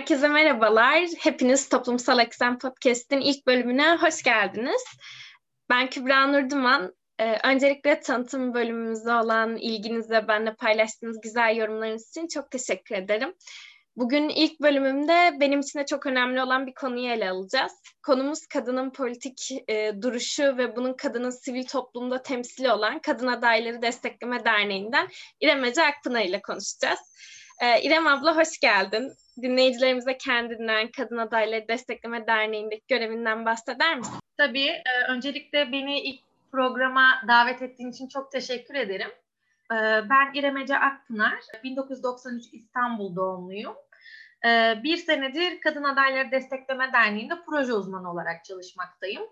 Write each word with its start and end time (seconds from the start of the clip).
Herkese 0.00 0.28
merhabalar. 0.28 1.04
Hepiniz 1.18 1.68
Toplumsal 1.68 2.18
Eksen 2.18 2.58
Podcast'in 2.58 3.20
ilk 3.20 3.46
bölümüne 3.46 3.96
hoş 3.96 4.22
geldiniz. 4.22 4.84
Ben 5.70 5.90
Kübra 5.90 6.26
Nurduman. 6.26 6.94
Ee, 7.18 7.38
öncelikle 7.44 8.00
tanıtım 8.00 8.54
bölümümüzde 8.54 9.12
olan 9.12 9.56
ilginiz 9.56 10.10
ve 10.10 10.28
benimle 10.28 10.54
paylaştığınız 10.54 11.20
güzel 11.20 11.56
yorumlarınız 11.56 12.08
için 12.08 12.28
çok 12.28 12.50
teşekkür 12.50 12.94
ederim. 12.94 13.34
Bugün 13.96 14.28
ilk 14.28 14.60
bölümümde 14.60 15.36
benim 15.40 15.60
için 15.60 15.78
de 15.78 15.86
çok 15.86 16.06
önemli 16.06 16.42
olan 16.42 16.66
bir 16.66 16.74
konuyu 16.74 17.08
ele 17.08 17.30
alacağız. 17.30 17.72
Konumuz 18.02 18.46
kadının 18.46 18.90
politik 18.90 19.50
e, 19.68 19.92
duruşu 20.02 20.56
ve 20.56 20.76
bunun 20.76 20.94
kadının 20.94 21.30
sivil 21.30 21.66
toplumda 21.66 22.22
temsili 22.22 22.72
olan 22.72 22.98
Kadın 22.98 23.26
Adayları 23.26 23.82
Destekleme 23.82 24.44
Derneği'nden 24.44 25.08
İrem 25.40 25.64
Ece 25.64 25.82
Akpınar 25.82 26.22
ile 26.22 26.42
konuşacağız. 26.42 27.00
Ee, 27.60 27.82
İrem 27.82 28.06
abla 28.06 28.36
hoş 28.36 28.58
geldin 28.58 29.12
dinleyicilerimize 29.42 30.18
kendinden, 30.18 30.90
Kadın 30.96 31.16
Adayları 31.16 31.68
Destekleme 31.68 32.26
Derneği'ndeki 32.26 32.84
görevinden 32.88 33.46
bahseder 33.46 33.98
misin? 33.98 34.14
Tabii. 34.36 34.68
E, 34.68 35.04
öncelikle 35.08 35.72
beni 35.72 36.00
ilk 36.00 36.20
programa 36.52 37.22
davet 37.28 37.62
ettiğin 37.62 37.90
için 37.90 38.08
çok 38.08 38.32
teşekkür 38.32 38.74
ederim. 38.74 39.10
E, 39.72 39.76
ben 40.10 40.34
İrem 40.34 40.56
Ece 40.56 40.78
Akpınar, 40.78 41.38
1993 41.64 42.44
İstanbul 42.52 43.16
doğumluyum. 43.16 43.74
E, 44.46 44.80
bir 44.82 44.96
senedir 44.96 45.60
Kadın 45.60 45.84
Adayları 45.84 46.30
Destekleme 46.30 46.92
Derneği'nde 46.92 47.34
proje 47.46 47.72
uzmanı 47.72 48.12
olarak 48.12 48.44
çalışmaktayım. 48.44 49.22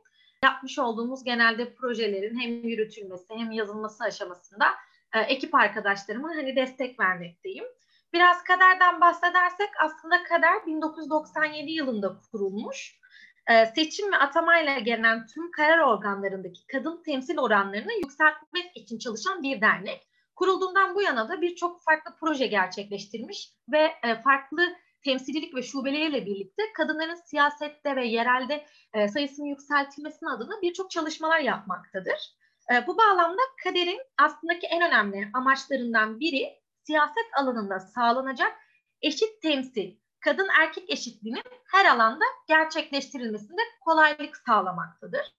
Yapmış 0.45 0.79
olduğumuz 0.79 1.24
genelde 1.24 1.74
projelerin 1.74 2.40
hem 2.40 2.51
yürütülmesi 2.51 3.34
hem 3.34 3.51
yazılması 3.51 4.04
aşamasında 4.04 4.66
e, 5.15 5.20
ekip 5.20 5.54
arkadaşlarıma 5.54 6.29
hani 6.29 6.56
destek 6.56 7.01
vermekteyim. 7.01 7.65
Biraz 8.12 8.44
kaderden 8.44 9.00
bahsedersek 9.00 9.68
aslında 9.84 10.22
kader 10.22 10.66
1997 10.66 11.70
yılında 11.70 12.20
kurulmuş. 12.32 12.98
Ee, 13.50 13.66
seçim 13.66 14.12
ve 14.12 14.16
atamayla 14.16 14.78
gelen 14.78 15.26
tüm 15.26 15.50
karar 15.50 15.78
organlarındaki 15.78 16.66
kadın 16.66 17.02
temsil 17.02 17.38
oranlarını 17.38 17.92
yükseltmek 17.92 18.76
için 18.76 18.98
çalışan 18.98 19.42
bir 19.42 19.60
dernek. 19.60 20.09
Kurulduğundan 20.34 20.95
bu 20.95 21.02
yana 21.02 21.28
da 21.28 21.40
birçok 21.40 21.82
farklı 21.82 22.15
proje 22.20 22.46
gerçekleştirmiş 22.46 23.52
ve 23.73 23.92
e, 24.04 24.22
farklı 24.22 24.76
temsililik 25.04 25.54
ve 25.54 25.62
şubeleriyle 25.62 26.26
birlikte 26.26 26.62
kadınların 26.76 27.15
siyasette 27.15 27.96
ve 27.96 28.06
yerelde 28.06 28.66
e, 28.95 29.09
sayısının 29.09 29.46
yükseltilmesinin 29.46 30.30
adına 30.30 30.62
birçok 30.62 30.90
çalışmalar 30.90 31.40
yapmaktadır. 31.40 32.34
E, 32.72 32.87
bu 32.87 32.98
bağlamda 32.98 33.43
kaderin 33.65 34.00
aslında 34.18 34.52
en 34.70 34.82
önemli 34.82 35.28
amaçlarından 35.34 36.20
biri 36.20 36.59
siyaset 36.88 37.26
alanında 37.36 37.80
sağlanacak 37.80 38.52
eşit 39.02 39.42
temsil, 39.42 39.96
kadın 40.20 40.48
erkek 40.60 40.90
eşitliğinin 40.90 41.42
her 41.72 41.84
alanda 41.84 42.24
gerçekleştirilmesinde 42.46 43.60
kolaylık 43.80 44.36
sağlamaktadır. 44.36 45.34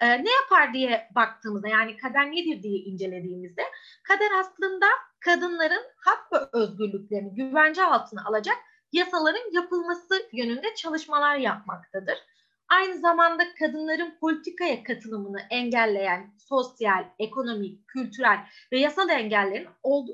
Ee, 0.00 0.24
ne 0.24 0.30
yapar 0.30 0.74
diye 0.74 1.08
baktığımızda 1.14 1.68
yani 1.68 1.96
kader 1.96 2.30
nedir 2.30 2.62
diye 2.62 2.78
incelediğimizde 2.78 3.62
kader 4.02 4.30
aslında 4.40 4.86
kadınların 5.20 5.84
hak 5.96 6.32
ve 6.32 6.36
özgürlüklerini 6.52 7.34
güvence 7.34 7.84
altına 7.84 8.24
alacak 8.24 8.56
yasaların 8.92 9.52
yapılması 9.52 10.28
yönünde 10.32 10.74
çalışmalar 10.74 11.36
yapmaktadır. 11.36 12.18
Aynı 12.72 12.98
zamanda 13.00 13.54
kadınların 13.58 14.18
politikaya 14.20 14.84
katılımını 14.84 15.40
engelleyen 15.50 16.34
sosyal, 16.38 17.04
ekonomik, 17.18 17.88
kültürel 17.88 18.38
ve 18.72 18.80
yasal 18.80 19.08
engellerin 19.08 19.68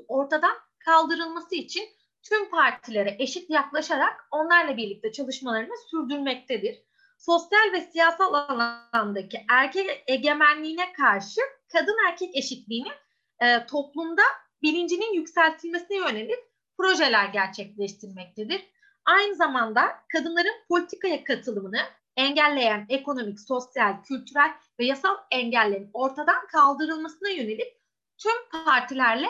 ortadan 0.07 0.55
kaldırılması 0.85 1.55
için 1.55 1.83
tüm 2.29 2.49
partilere 2.49 3.15
eşit 3.19 3.49
yaklaşarak 3.49 4.27
onlarla 4.31 4.77
birlikte 4.77 5.11
çalışmalarını 5.11 5.73
sürdürmektedir. 5.91 6.83
Sosyal 7.17 7.73
ve 7.73 7.81
siyasal 7.81 8.33
alandaki 8.33 9.37
erkek 9.49 10.03
egemenliğine 10.07 10.93
karşı 10.93 11.41
kadın 11.73 11.97
erkek 12.09 12.35
eşitliğinin 12.35 12.93
e, 13.41 13.65
toplumda 13.65 14.23
bilincinin 14.61 15.13
yükseltilmesine 15.13 15.97
yönelik 15.97 16.39
projeler 16.77 17.25
gerçekleştirmektedir. 17.25 18.61
Aynı 19.05 19.35
zamanda 19.35 19.81
kadınların 20.13 20.55
politikaya 20.69 21.23
katılımını 21.23 21.79
engelleyen 22.17 22.85
ekonomik, 22.89 23.39
sosyal, 23.39 24.03
kültürel 24.03 24.51
ve 24.79 24.85
yasal 24.85 25.17
engellerin 25.31 25.89
ortadan 25.93 26.47
kaldırılmasına 26.47 27.29
yönelik 27.29 27.77
tüm 28.17 28.63
partilerle 28.65 29.27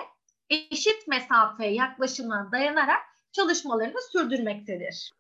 eşit 0.49 1.07
mesafeye 1.07 1.73
yaklaşımına 1.73 2.51
dayanarak 2.51 3.01
çalışmalarını 3.31 4.01
sürdürmektedir. 4.11 5.13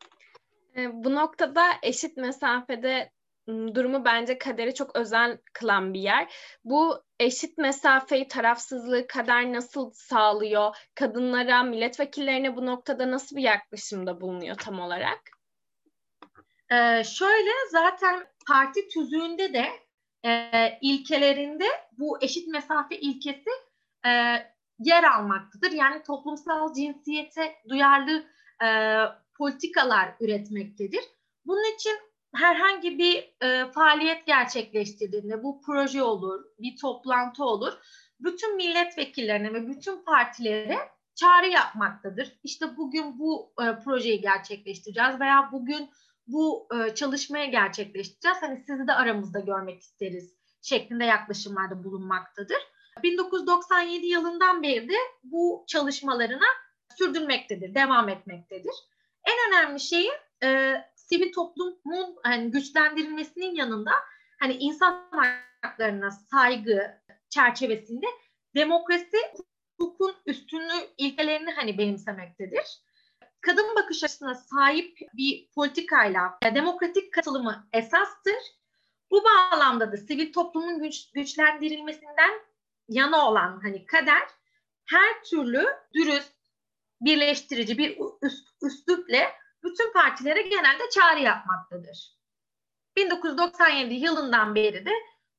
E, 0.75 1.03
bu 1.03 1.15
noktada 1.15 1.63
eşit 1.83 2.17
mesafede 2.17 3.11
durumu 3.47 4.05
bence 4.05 4.37
kaderi 4.37 4.73
çok 4.73 4.95
özel 4.95 5.37
kılan 5.53 5.93
bir 5.93 5.99
yer. 5.99 6.33
Bu 6.63 7.03
eşit 7.19 7.57
mesafeyi, 7.57 8.27
tarafsızlığı 8.27 9.07
kader 9.07 9.53
nasıl 9.53 9.91
sağlıyor? 9.91 10.75
Kadınlara, 10.95 11.63
milletvekillerine 11.63 12.55
bu 12.55 12.65
noktada 12.65 13.11
nasıl 13.11 13.35
bir 13.35 13.41
yaklaşımda 13.41 14.21
bulunuyor 14.21 14.55
tam 14.55 14.79
olarak? 14.79 15.38
Ee, 16.71 17.03
şöyle 17.03 17.49
zaten 17.71 18.27
parti 18.47 18.87
tüzüğünde 18.87 19.53
de 19.53 19.69
e, 20.25 20.49
ilkelerinde 20.81 21.65
bu 21.97 22.17
eşit 22.21 22.47
mesafe 22.47 22.99
ilkesi 22.99 23.49
e, 24.05 24.09
yer 24.79 25.03
almaktadır. 25.03 25.71
Yani 25.71 26.03
toplumsal 26.03 26.73
cinsiyete 26.73 27.55
duyarlı 27.69 28.23
e, 28.63 28.67
politikalar 29.37 30.15
üretmektedir. 30.19 31.03
Bunun 31.45 31.75
için 31.75 31.97
herhangi 32.35 32.99
bir 32.99 33.35
e, 33.41 33.71
faaliyet 33.71 34.25
gerçekleştirdiğinde 34.25 35.43
bu 35.43 35.61
proje 35.61 36.03
olur, 36.03 36.45
bir 36.59 36.77
toplantı 36.77 37.43
olur. 37.43 37.73
Bütün 38.19 38.55
milletvekillerine 38.55 39.53
ve 39.53 39.67
bütün 39.67 40.03
partilere 40.03 40.77
çağrı 41.15 41.47
yapmaktadır. 41.47 42.39
İşte 42.43 42.77
bugün 42.77 43.19
bu 43.19 43.53
e, 43.61 43.83
projeyi 43.83 44.21
gerçekleştireceğiz 44.21 45.19
veya 45.19 45.49
bugün 45.51 45.89
bu 46.31 46.67
e, 46.75 46.95
çalışmayı 46.95 47.51
gerçekleştireceğiz. 47.51 48.37
Hani 48.41 48.63
sizi 48.67 48.87
de 48.87 48.93
aramızda 48.93 49.39
görmek 49.39 49.81
isteriz 49.81 50.33
şeklinde 50.61 51.05
yaklaşımlarda 51.05 51.83
bulunmaktadır. 51.83 52.57
1997 53.03 54.05
yılından 54.05 54.63
beri 54.63 54.89
de 54.89 54.97
bu 55.23 55.65
çalışmalarına 55.67 56.47
sürdürmektedir, 56.97 57.75
devam 57.75 58.09
etmektedir. 58.09 58.73
En 59.25 59.53
önemli 59.53 59.79
şeyi 59.79 60.11
e, 60.43 60.75
sivil 60.95 61.33
toplumun 61.33 62.15
hani 62.23 62.51
güçlendirilmesinin 62.51 63.55
yanında 63.55 63.91
hani 64.39 64.53
insan 64.53 65.09
haklarına 65.61 66.11
saygı 66.11 67.01
çerçevesinde 67.29 68.05
demokrasi 68.55 69.17
hukukun 69.79 70.15
üstünlüğü 70.25 70.87
ilkelerini 70.97 71.51
hani 71.51 71.77
benimsemektedir 71.77 72.81
kadın 73.41 73.75
bakış 73.75 74.03
açısına 74.03 74.35
sahip 74.35 74.99
bir 75.13 75.49
politikayla 75.55 76.37
demokratik 76.55 77.13
katılımı 77.13 77.67
esastır. 77.73 78.59
Bu 79.11 79.23
bağlamda 79.23 79.91
da 79.91 79.97
sivil 79.97 80.33
toplumun 80.33 80.83
güç, 80.83 81.11
güçlendirilmesinden 81.11 82.41
yana 82.89 83.29
olan 83.29 83.59
hani 83.63 83.85
kader 83.85 84.27
her 84.85 85.23
türlü 85.23 85.67
dürüst, 85.93 86.33
birleştirici 87.01 87.77
bir 87.77 87.97
üst, 88.21 88.49
üsluple 88.63 89.31
bütün 89.63 89.93
partilere 89.93 90.41
genelde 90.41 90.83
çağrı 90.93 91.19
yapmaktadır. 91.19 92.19
1997 92.97 93.93
yılından 93.93 94.55
beri 94.55 94.85
de 94.85 94.91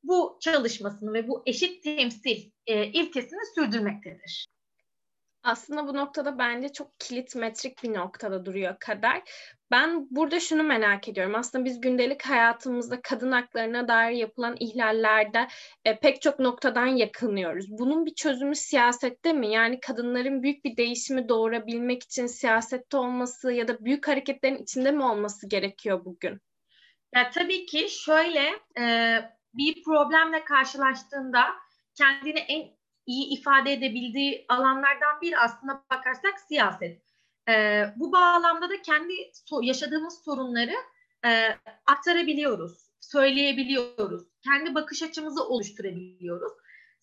bu 0.02 0.38
çalışmasını 0.40 1.12
ve 1.12 1.28
bu 1.28 1.42
eşit 1.46 1.84
temsil 1.84 2.50
e, 2.66 2.86
ilkesini 2.86 3.40
sürdürmektedir. 3.54 4.46
Aslında 5.42 5.86
bu 5.86 5.94
noktada 5.94 6.38
bence 6.38 6.72
çok 6.72 7.00
kilit 7.00 7.36
metrik 7.36 7.82
bir 7.82 7.94
noktada 7.94 8.44
duruyor 8.44 8.76
kader. 8.80 9.22
Ben 9.70 10.06
burada 10.10 10.40
şunu 10.40 10.62
merak 10.62 11.08
ediyorum. 11.08 11.34
Aslında 11.34 11.64
biz 11.64 11.80
gündelik 11.80 12.22
hayatımızda 12.22 13.00
kadın 13.02 13.32
haklarına 13.32 13.88
dair 13.88 14.16
yapılan 14.16 14.56
ihlallerde 14.60 15.48
e, 15.84 16.00
pek 16.00 16.22
çok 16.22 16.38
noktadan 16.38 16.86
yakınıyoruz. 16.86 17.66
Bunun 17.70 18.06
bir 18.06 18.14
çözümü 18.14 18.54
siyasette 18.54 19.32
mi? 19.32 19.52
Yani 19.52 19.80
kadınların 19.80 20.42
büyük 20.42 20.64
bir 20.64 20.76
değişimi 20.76 21.28
doğurabilmek 21.28 22.02
için 22.02 22.26
siyasette 22.26 22.96
olması 22.96 23.52
ya 23.52 23.68
da 23.68 23.84
büyük 23.84 24.08
hareketlerin 24.08 24.62
içinde 24.62 24.90
mi 24.90 25.04
olması 25.04 25.48
gerekiyor 25.48 26.04
bugün? 26.04 26.40
Ya 27.14 27.30
tabii 27.30 27.66
ki 27.66 27.86
şöyle 27.90 28.50
e, 28.80 29.16
bir 29.54 29.82
problemle 29.82 30.44
karşılaştığında 30.44 31.44
kendini 31.94 32.38
en 32.38 32.79
iyi 33.06 33.38
ifade 33.38 33.72
edebildiği 33.72 34.44
alanlardan 34.48 35.20
biri 35.22 35.38
aslında 35.38 35.84
bakarsak 35.90 36.40
siyaset. 36.48 37.02
E, 37.48 37.84
bu 37.96 38.12
bağlamda 38.12 38.70
da 38.70 38.82
kendi 38.82 39.12
so- 39.12 39.64
yaşadığımız 39.64 40.24
sorunları 40.24 40.74
e, 41.26 41.56
aktarabiliyoruz, 41.86 42.72
söyleyebiliyoruz, 43.00 44.22
kendi 44.44 44.74
bakış 44.74 45.02
açımızı 45.02 45.44
oluşturabiliyoruz. 45.44 46.52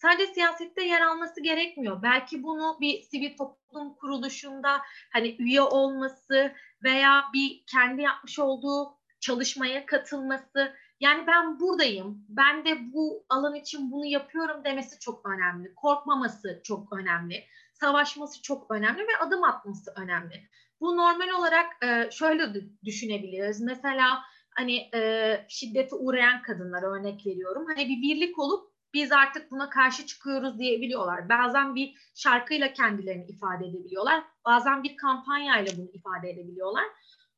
Sadece 0.01 0.33
siyasette 0.33 0.83
yer 0.83 1.01
alması 1.01 1.43
gerekmiyor. 1.43 2.03
Belki 2.03 2.43
bunu 2.43 2.77
bir 2.81 3.01
sivil 3.01 3.37
toplum 3.37 3.93
kuruluşunda 3.93 4.81
hani 5.13 5.35
üye 5.39 5.61
olması, 5.61 6.53
veya 6.83 7.23
bir 7.33 7.63
kendi 7.67 8.01
yapmış 8.01 8.39
olduğu 8.39 8.97
çalışmaya 9.19 9.85
katılması. 9.85 10.73
Yani 10.99 11.27
ben 11.27 11.59
buradayım, 11.59 12.25
ben 12.29 12.65
de 12.65 12.93
bu 12.93 13.25
alan 13.29 13.55
için 13.55 13.91
bunu 13.91 14.05
yapıyorum 14.05 14.63
demesi 14.63 14.99
çok 14.99 15.29
önemli. 15.29 15.75
Korkmaması 15.75 16.61
çok 16.63 16.93
önemli. 16.93 17.43
Savaşması 17.73 18.41
çok 18.41 18.71
önemli 18.71 19.01
ve 19.01 19.17
adım 19.19 19.43
atması 19.43 19.93
önemli. 19.95 20.49
Bu 20.81 20.97
normal 20.97 21.29
olarak 21.39 21.65
e, 21.83 22.11
şöyle 22.11 22.53
düşünebiliriz. 22.85 23.61
Mesela 23.61 24.23
hani 24.55 24.89
e, 24.93 25.45
şiddete 25.49 25.95
uğrayan 25.95 26.41
kadınlara 26.41 26.85
örnek 26.85 27.25
veriyorum. 27.25 27.65
Hani 27.67 27.89
bir 27.89 28.01
birlik 28.01 28.39
olup 28.39 28.71
biz 28.93 29.11
artık 29.11 29.51
buna 29.51 29.69
karşı 29.69 30.05
çıkıyoruz 30.05 30.59
diyebiliyorlar. 30.59 31.29
Bazen 31.29 31.75
bir 31.75 31.93
şarkıyla 32.15 32.73
kendilerini 32.73 33.25
ifade 33.25 33.65
edebiliyorlar. 33.65 34.23
Bazen 34.45 34.83
bir 34.83 34.97
kampanyayla 34.97 35.71
bunu 35.77 35.89
ifade 35.93 36.29
edebiliyorlar. 36.29 36.83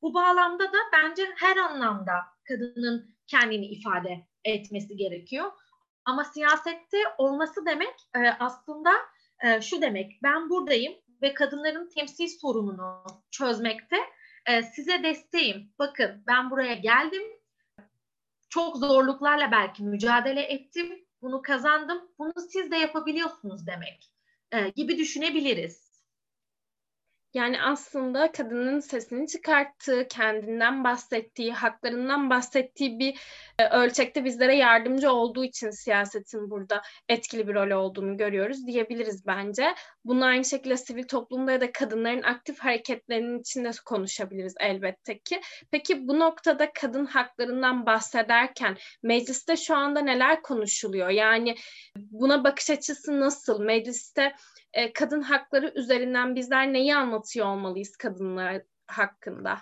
Bu 0.01 0.13
bağlamda 0.13 0.63
da 0.63 0.77
bence 0.93 1.23
her 1.35 1.57
anlamda 1.57 2.13
kadının 2.47 3.15
kendini 3.27 3.65
ifade 3.65 4.27
etmesi 4.45 4.95
gerekiyor. 4.97 5.51
Ama 6.05 6.23
siyasette 6.23 6.97
olması 7.17 7.65
demek 7.65 7.95
e, 8.15 8.19
aslında 8.39 8.91
e, 9.43 9.61
şu 9.61 9.81
demek. 9.81 10.19
Ben 10.23 10.49
buradayım 10.49 10.93
ve 11.21 11.33
kadınların 11.33 11.89
temsil 11.89 12.27
sorununu 12.27 13.03
çözmekte 13.31 13.97
e, 14.45 14.63
size 14.63 15.03
desteğim. 15.03 15.73
Bakın 15.79 16.23
ben 16.27 16.51
buraya 16.51 16.73
geldim. 16.73 17.23
Çok 18.49 18.77
zorluklarla 18.77 19.51
belki 19.51 19.83
mücadele 19.83 20.41
ettim. 20.41 21.05
Bunu 21.21 21.41
kazandım. 21.41 22.11
Bunu 22.19 22.33
siz 22.49 22.71
de 22.71 22.75
yapabiliyorsunuz 22.77 23.67
demek 23.67 24.11
e, 24.51 24.69
gibi 24.69 24.97
düşünebiliriz. 24.97 25.88
Yani 27.33 27.61
aslında 27.61 28.31
kadının 28.31 28.79
sesini 28.79 29.27
çıkarttığı, 29.27 30.07
kendinden 30.07 30.83
bahsettiği, 30.83 31.53
haklarından 31.53 32.29
bahsettiği 32.29 32.99
bir 32.99 33.19
e, 33.59 33.69
ölçekte 33.69 34.25
bizlere 34.25 34.55
yardımcı 34.55 35.11
olduğu 35.11 35.43
için 35.43 35.69
siyasetin 35.69 36.49
burada 36.49 36.81
etkili 37.09 37.47
bir 37.47 37.53
rol 37.53 37.71
olduğunu 37.71 38.17
görüyoruz 38.17 38.67
diyebiliriz 38.67 39.27
bence. 39.27 39.75
Bunu 40.05 40.25
aynı 40.25 40.45
şekilde 40.45 40.77
sivil 40.77 41.03
toplumda 41.03 41.51
ya 41.51 41.61
da 41.61 41.71
kadınların 41.71 42.21
aktif 42.21 42.59
hareketlerinin 42.59 43.39
içinde 43.39 43.71
konuşabiliriz 43.85 44.53
elbette 44.59 45.19
ki. 45.19 45.41
Peki 45.71 46.07
bu 46.07 46.19
noktada 46.19 46.73
kadın 46.73 47.05
haklarından 47.05 47.85
bahsederken 47.85 48.77
mecliste 49.03 49.57
şu 49.57 49.75
anda 49.75 50.01
neler 50.01 50.41
konuşuluyor? 50.41 51.09
Yani 51.09 51.55
buna 51.97 52.43
bakış 52.43 52.69
açısı 52.69 53.19
nasıl? 53.19 53.61
Mecliste 53.61 54.33
e, 54.73 54.93
kadın 54.93 55.21
hakları 55.21 55.73
üzerinden 55.75 56.35
bizler 56.35 56.73
neyi 56.73 56.95
anlatıyor 56.95 57.45
olmalıyız 57.45 57.97
kadınlar 57.97 58.61
hakkında? 58.87 59.59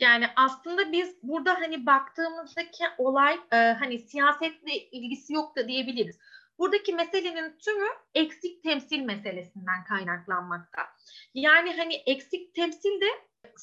Yani 0.00 0.26
aslında 0.36 0.92
biz 0.92 1.16
burada 1.22 1.54
hani 1.54 1.86
baktığımızdaki 1.86 2.84
olay 2.98 3.40
e, 3.52 3.56
hani 3.56 3.98
siyasetle 3.98 4.78
ilgisi 4.78 5.32
yok 5.32 5.56
da 5.56 5.68
diyebiliriz. 5.68 6.18
Buradaki 6.58 6.94
meselenin 6.94 7.58
tümü 7.58 7.88
eksik 8.14 8.62
temsil 8.62 9.00
meselesinden 9.00 9.84
kaynaklanmakta. 9.88 10.82
Yani 11.34 11.76
hani 11.76 11.94
eksik 11.94 12.54
temsil 12.54 13.00
de 13.00 13.06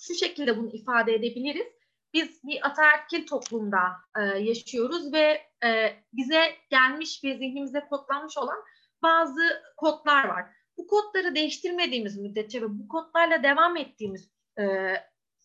şu 0.07 0.15
şekilde 0.15 0.57
bunu 0.57 0.69
ifade 0.69 1.13
edebiliriz. 1.13 1.67
Biz 2.13 2.43
bir 2.43 2.67
ataerkil 2.67 3.27
toplumda 3.27 3.79
e, 4.17 4.21
yaşıyoruz 4.21 5.13
ve 5.13 5.41
e, 5.65 5.95
bize 6.13 6.55
gelmiş 6.69 7.23
ve 7.23 7.37
zihnimize 7.37 7.79
kodlanmış 7.89 8.37
olan 8.37 8.63
bazı 9.05 9.63
kodlar 9.77 10.23
var. 10.23 10.45
Bu 10.77 10.87
kodları 10.87 11.35
değiştirmediğimiz 11.35 12.17
müddetçe 12.17 12.61
ve 12.61 12.65
bu 12.69 12.87
kodlarla 12.87 13.43
devam 13.43 13.77
ettiğimiz 13.77 14.29
e, 14.59 14.93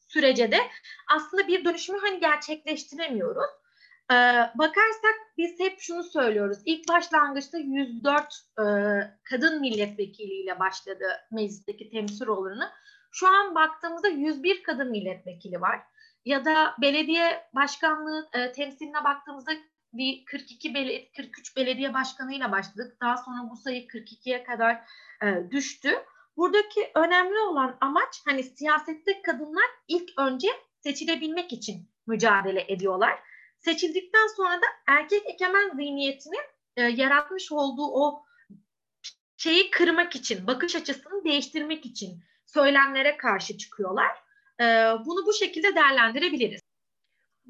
sürece 0.08 0.52
de 0.52 0.58
aslında 1.14 1.48
bir 1.48 1.64
dönüşümü 1.64 1.98
hani 1.98 2.20
gerçekleştiremiyoruz. 2.20 3.50
Ee, 4.10 4.14
bakarsak 4.54 5.14
biz 5.38 5.60
hep 5.60 5.80
şunu 5.80 6.02
söylüyoruz. 6.02 6.58
İlk 6.64 6.88
başlangıçta 6.88 7.58
104 7.58 8.24
e, 8.58 8.64
kadın 9.24 9.60
milletvekiliyle 9.60 10.58
başladı 10.58 11.04
meclisteki 11.30 11.90
temsil 11.90 12.28
oranı. 12.28 12.70
Şu 13.12 13.28
an 13.28 13.54
baktığımızda 13.54 14.08
101 14.08 14.62
kadın 14.62 14.90
milletvekili 14.90 15.60
var. 15.60 15.80
Ya 16.24 16.44
da 16.44 16.74
belediye 16.82 17.48
başkanlığı 17.54 18.28
e, 18.32 18.52
temsiline 18.52 19.04
baktığımızda 19.04 19.52
bir 19.92 20.24
42 20.24 20.74
belediye, 20.74 21.10
43 21.16 21.56
belediye 21.56 21.94
başkanıyla 21.94 22.52
başladık. 22.52 22.96
Daha 23.00 23.16
sonra 23.16 23.50
bu 23.50 23.56
sayı 23.56 23.86
42'ye 23.86 24.44
kadar 24.44 24.74
e, 25.22 25.50
düştü. 25.50 25.90
Buradaki 26.36 26.90
önemli 26.94 27.38
olan 27.38 27.76
amaç 27.80 28.22
hani 28.26 28.42
siyasette 28.42 29.22
kadınlar 29.22 29.64
ilk 29.88 30.10
önce 30.18 30.48
seçilebilmek 30.78 31.52
için 31.52 31.90
mücadele 32.06 32.64
ediyorlar. 32.68 33.18
Seçildikten 33.58 34.26
sonra 34.36 34.54
da 34.54 34.66
erkek 34.86 35.22
egemen 35.26 35.70
zihniyetinin 35.70 36.44
e, 36.76 36.82
yaratmış 36.82 37.52
olduğu 37.52 37.86
o 37.86 38.24
şeyi 39.36 39.70
kırmak 39.70 40.16
için, 40.16 40.46
bakış 40.46 40.76
açısını 40.76 41.24
değiştirmek 41.24 41.86
için 41.86 42.22
söylemlere 42.46 43.16
karşı 43.16 43.58
çıkıyorlar. 43.58 44.10
E, 44.60 44.64
bunu 45.06 45.26
bu 45.26 45.32
şekilde 45.32 45.74
değerlendirebiliriz. 45.74 46.59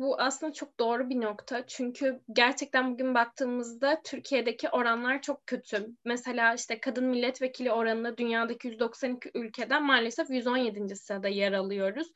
Bu 0.00 0.20
aslında 0.20 0.52
çok 0.52 0.79
doğru 0.79 1.11
bir 1.11 1.20
nokta. 1.20 1.67
Çünkü 1.67 2.20
gerçekten 2.32 2.93
bugün 2.93 3.14
baktığımızda 3.14 4.02
Türkiye'deki 4.05 4.69
oranlar 4.69 5.23
çok 5.23 5.47
kötü. 5.47 5.87
Mesela 6.05 6.55
işte 6.55 6.81
kadın 6.81 7.05
milletvekili 7.05 7.73
oranında 7.73 8.17
dünyadaki 8.17 8.69
192 8.69 9.31
ülkeden 9.35 9.85
maalesef 9.85 10.31
117. 10.31 10.97
sırada 10.97 11.29
yer 11.29 11.52
alıyoruz 11.52 12.12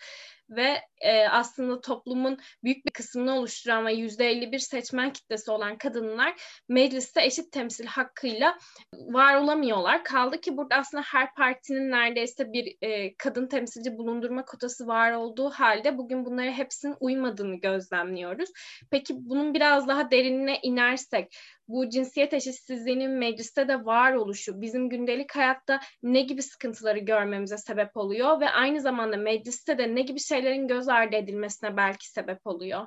ve 0.50 0.81
e, 1.00 1.29
aslında 1.29 1.81
toplumun 1.81 2.38
büyük 2.64 2.87
bir 2.87 2.91
kısmını 2.91 3.38
oluşturan 3.38 3.87
ve 3.87 3.93
yüzde 3.93 4.31
51 4.31 4.58
seçmen 4.58 5.12
kitlesi 5.12 5.50
olan 5.50 5.79
kadınlar 5.79 6.35
mecliste 6.69 7.25
eşit 7.25 7.52
temsil 7.52 7.87
hakkıyla 7.87 8.58
var 8.93 9.35
olamıyorlar. 9.35 10.05
Kaldı 10.05 10.41
ki 10.41 10.56
burada 10.56 10.75
aslında 10.76 11.02
her 11.06 11.35
partinin 11.35 11.91
neredeyse 11.91 12.52
bir 12.52 12.76
e, 12.82 13.17
kadın 13.17 13.46
temsilci 13.46 13.99
bulundurma 13.99 14.44
kotası 14.44 14.87
var 14.87 15.12
olduğu 15.12 15.50
halde 15.50 15.99
bugün 15.99 16.25
bunlara 16.25 16.50
hepsinin 16.50 16.96
uymadığını 17.00 17.56
gözlemliyoruz. 17.56 18.50
Peki 18.91 19.14
bunun 19.17 19.55
biraz 19.55 19.88
daha 19.88 20.11
derinine 20.11 20.58
inersek 20.62 21.37
bu 21.69 21.89
cinsiyet 21.89 22.33
eşitsizliğinin 22.33 23.11
mecliste 23.11 23.69
de 23.69 23.85
var 23.85 24.13
oluşu 24.13 24.61
bizim 24.61 24.89
gündelik 24.89 25.37
hayatta 25.37 25.81
ne 26.03 26.21
gibi 26.21 26.43
sıkıntıları 26.43 26.99
görmemize 26.99 27.59
sebep 27.59 27.97
oluyor 27.97 28.41
ve 28.41 28.51
aynı 28.51 28.81
zamanda 28.81 29.17
mecliste 29.17 29.79
de 29.79 29.95
ne 29.95 30.03
gibi 30.03 30.21
şeylerin 30.21 30.69
göz 30.69 30.89
ardı 30.89 31.17
edilmesine 31.17 31.77
belki 31.77 32.11
sebep 32.11 32.47
oluyor? 32.47 32.87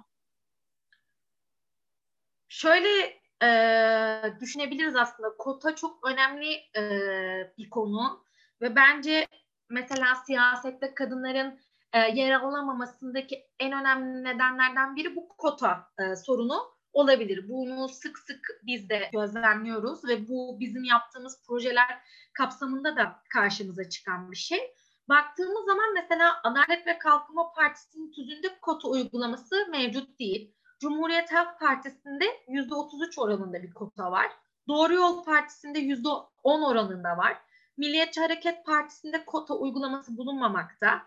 Şöyle 2.50 2.90
e, 3.44 4.40
düşünebiliriz 4.40 4.96
aslında. 4.96 5.38
Kota 5.38 5.76
çok 5.76 6.08
önemli 6.08 6.54
e, 6.78 6.84
bir 7.58 7.70
konu 7.70 8.26
ve 8.62 8.76
bence 8.76 9.28
mesela 9.70 10.16
siyasette 10.16 10.94
kadınların 10.94 11.60
e, 11.94 12.00
yer 12.00 12.32
alamamasındaki 12.32 13.48
en 13.60 13.72
önemli 13.72 14.24
nedenlerden 14.24 14.96
biri 14.96 15.16
bu 15.16 15.28
kota 15.28 15.92
e, 16.00 16.16
sorunu 16.16 16.77
olabilir. 16.98 17.50
Bunu 17.50 17.90
sık 17.90 18.20
sık 18.20 18.62
biz 18.66 18.90
de 18.90 19.10
gözlemliyoruz 19.14 20.08
ve 20.08 20.28
bu 20.28 20.58
bizim 20.60 20.84
yaptığımız 20.84 21.44
projeler 21.48 22.00
kapsamında 22.34 22.96
da 22.96 23.22
karşımıza 23.30 23.90
çıkan 23.90 24.32
bir 24.32 24.38
şey. 24.38 24.74
Baktığımız 25.10 25.66
zaman 25.66 25.94
mesela 25.94 26.42
Adalet 26.44 26.88
ve 26.88 26.98
Kalkınma 26.98 27.52
Partisi'nin 27.54 28.12
tüzüğünde 28.12 28.60
kota 28.62 28.88
uygulaması 28.88 29.56
mevcut 29.72 30.20
değil. 30.20 30.54
Cumhuriyet 30.80 31.34
Halk 31.34 31.60
Partisi'nde 31.60 32.26
%33 32.48 33.22
oranında 33.22 33.64
bir 33.64 33.74
kota 33.74 34.12
var. 34.12 34.28
Doğru 34.68 34.94
Yol 34.94 35.24
Partisi'nde 35.24 35.80
%10 35.80 36.28
oranında 36.44 37.18
var. 37.18 37.38
Milliyetçi 37.78 38.22
Hareket 38.22 38.66
Partisi'nde 38.66 39.26
kota 39.26 39.54
uygulaması 39.54 40.18
bulunmamakta. 40.18 41.02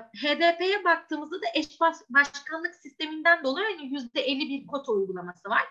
HDP'ye 0.00 0.84
baktığımızda 0.84 1.36
da 1.36 1.46
eş 1.54 1.80
baş, 1.80 1.96
başkanlık 2.10 2.74
sisteminden 2.74 3.44
dolayı 3.44 3.66
hani 3.66 3.94
yüzde 3.94 4.20
50 4.20 4.48
bir 4.48 4.66
kota 4.66 4.92
uygulaması 4.92 5.48
var. 5.48 5.64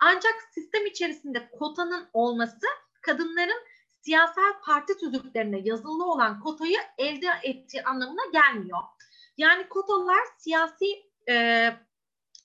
Ancak 0.00 0.34
sistem 0.54 0.86
içerisinde 0.86 1.50
kotanın 1.58 2.08
olması 2.12 2.66
kadınların 3.02 3.62
siyasal 4.00 4.60
parti 4.64 4.96
tüzüklerine 4.96 5.60
yazılı 5.64 6.12
olan 6.12 6.40
kotayı 6.40 6.78
elde 6.98 7.26
ettiği 7.42 7.82
anlamına 7.82 8.22
gelmiyor. 8.32 8.78
Yani 9.36 9.68
kotalar 9.68 10.24
siyasi 10.38 10.86
e, 11.28 11.34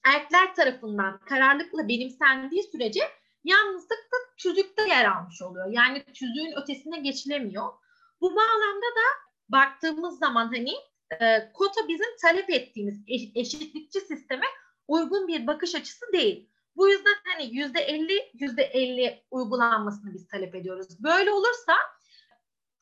erkekler 0.06 0.56
tarafından 0.56 1.20
kararlılıkla 1.20 1.88
benimsendiği 1.88 2.64
sürece 2.64 3.02
yalnızlıkla 3.44 4.18
tüzükte 4.38 4.88
yer 4.88 5.06
almış 5.06 5.42
oluyor. 5.42 5.68
Yani 5.72 6.04
tüzüğün 6.04 6.62
ötesine 6.62 7.00
geçilemiyor. 7.00 7.74
Bu 8.22 8.36
bağlamda 8.36 8.86
da 8.96 9.08
baktığımız 9.50 10.20
zaman 10.20 10.46
hani 10.46 10.74
e, 11.12 11.52
kota 11.54 11.88
bizim 11.88 12.18
talep 12.22 12.50
ettiğimiz 12.50 13.04
eşitlikçi 13.36 14.00
sisteme 14.00 14.46
uygun 14.88 15.28
bir 15.28 15.48
bakış 15.48 15.76
açısı 15.76 16.06
değil. 16.14 16.50
Bu 16.76 16.90
yüzden 16.90 17.16
hani 17.26 17.56
yüzde 17.56 17.80
elli 17.80 18.32
yüzde 18.34 18.64
elli 18.64 19.24
uygulanmasını 19.32 20.14
biz 20.14 20.28
talep 20.28 20.56
ediyoruz. 20.56 21.04
Böyle 21.04 21.32
olursa 21.32 21.74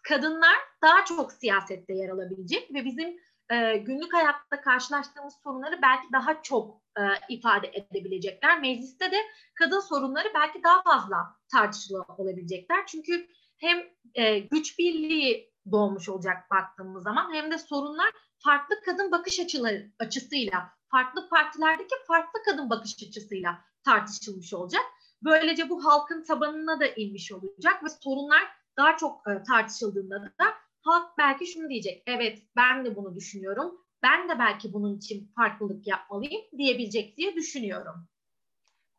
kadınlar 0.03 0.55
daha 0.81 1.05
çok 1.05 1.31
siyasette 1.31 1.93
yer 1.93 2.09
alabilecek 2.09 2.73
ve 2.73 2.85
bizim 2.85 3.17
e, 3.51 3.77
günlük 3.77 4.13
hayatta 4.13 4.61
karşılaştığımız 4.61 5.33
sorunları 5.43 5.81
belki 5.81 6.07
daha 6.13 6.41
çok 6.41 6.81
e, 6.97 7.01
ifade 7.29 7.67
edebilecekler. 7.67 8.61
Mecliste 8.61 9.11
de 9.11 9.17
kadın 9.55 9.79
sorunları 9.79 10.31
belki 10.35 10.63
daha 10.63 10.83
fazla 10.83 11.17
tartışılı 11.51 12.05
olabilecekler. 12.17 12.85
Çünkü 12.85 13.27
hem 13.57 13.83
e, 14.15 14.39
güç 14.39 14.79
birliği 14.79 15.52
doğmuş 15.71 16.09
olacak 16.09 16.51
baktığımız 16.51 17.03
zaman 17.03 17.33
hem 17.33 17.51
de 17.51 17.57
sorunlar 17.57 18.11
farklı 18.37 18.75
kadın 18.85 19.11
bakış 19.11 19.39
açıları 19.39 19.91
açısıyla, 19.99 20.69
farklı 20.87 21.29
partilerdeki 21.29 21.95
farklı 22.07 22.39
kadın 22.45 22.69
bakış 22.69 23.03
açısıyla 23.03 23.59
tartışılmış 23.83 24.53
olacak. 24.53 24.83
Böylece 25.21 25.69
bu 25.69 25.85
halkın 25.85 26.23
tabanına 26.23 26.79
da 26.79 26.85
inmiş 26.85 27.31
olacak 27.31 27.83
ve 27.83 27.89
sorunlar 27.89 28.43
daha 28.77 28.97
çok 28.97 29.27
e, 29.27 29.43
tartışıldığında 29.43 30.21
da 30.21 30.45
halk 30.81 31.17
belki 31.17 31.47
şunu 31.47 31.69
diyecek. 31.69 32.03
Evet 32.05 32.39
ben 32.55 32.85
de 32.85 32.95
bunu 32.95 33.15
düşünüyorum. 33.15 33.81
Ben 34.03 34.29
de 34.29 34.39
belki 34.39 34.73
bunun 34.73 34.97
için 34.97 35.31
farklılık 35.35 35.87
yapmalıyım 35.87 36.41
diyebilecek 36.57 37.17
diye 37.17 37.35
düşünüyorum. 37.35 38.07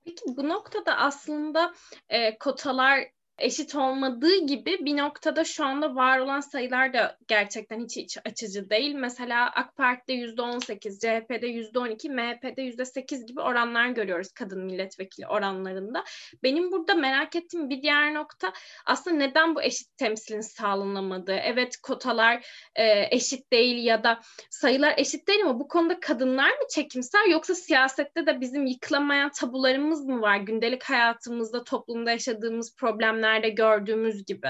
Peki 0.04 0.23
bu 0.26 0.49
noktada 0.49 0.97
aslında 0.97 1.75
e, 2.09 2.38
kotalar 2.38 3.13
eşit 3.38 3.75
olmadığı 3.75 4.37
gibi 4.47 4.79
bir 4.81 4.97
noktada 4.97 5.45
şu 5.45 5.64
anda 5.64 5.95
var 5.95 6.19
olan 6.19 6.41
sayılar 6.41 6.93
da 6.93 7.17
gerçekten 7.29 7.81
hiç 7.81 7.97
iç 7.97 8.19
açıcı 8.25 8.71
değil. 8.71 8.95
Mesela 8.95 9.50
AK 9.50 9.76
Parti'de 9.76 10.12
%18, 10.12 10.99
CHP'de 10.99 11.47
%12, 11.47 12.09
MHP'de 12.09 12.62
%8 12.62 13.26
gibi 13.26 13.41
oranlar 13.41 13.88
görüyoruz 13.88 14.33
kadın 14.33 14.64
milletvekili 14.64 15.26
oranlarında. 15.26 16.05
Benim 16.43 16.73
burada 16.73 16.95
merak 16.95 17.37
ettiğim 17.37 17.71
bir 17.71 17.83
diğer 17.83 18.14
nokta 18.14 18.53
aslında 18.87 19.17
neden 19.17 19.55
bu 19.55 19.62
eşit 19.62 19.97
temsilin 19.97 20.41
sağlanamadığı? 20.41 21.37
Evet 21.37 21.76
kotalar 21.76 22.47
e, 22.75 23.17
eşit 23.17 23.53
değil 23.53 23.85
ya 23.85 24.05
da 24.05 24.21
sayılar 24.50 24.95
eşit 24.97 25.29
değil 25.29 25.41
ama 25.45 25.61
bu 25.61 25.69
konuda 25.69 26.00
kadınlar 26.00 26.50
mı 26.50 26.67
çekimser 26.71 27.25
yoksa 27.25 27.55
siyasette 27.55 28.26
de 28.26 28.41
bizim 28.41 28.67
yıkılamayan 28.67 29.31
tabularımız 29.31 30.05
mı 30.05 30.21
var? 30.21 30.37
Gündelik 30.37 30.83
hayatımızda, 30.83 31.64
toplumda 31.64 32.11
yaşadığımız 32.11 32.76
problemler 32.76 33.24
filmlerde 33.25 33.49
gördüğümüz 33.49 34.25
gibi. 34.25 34.49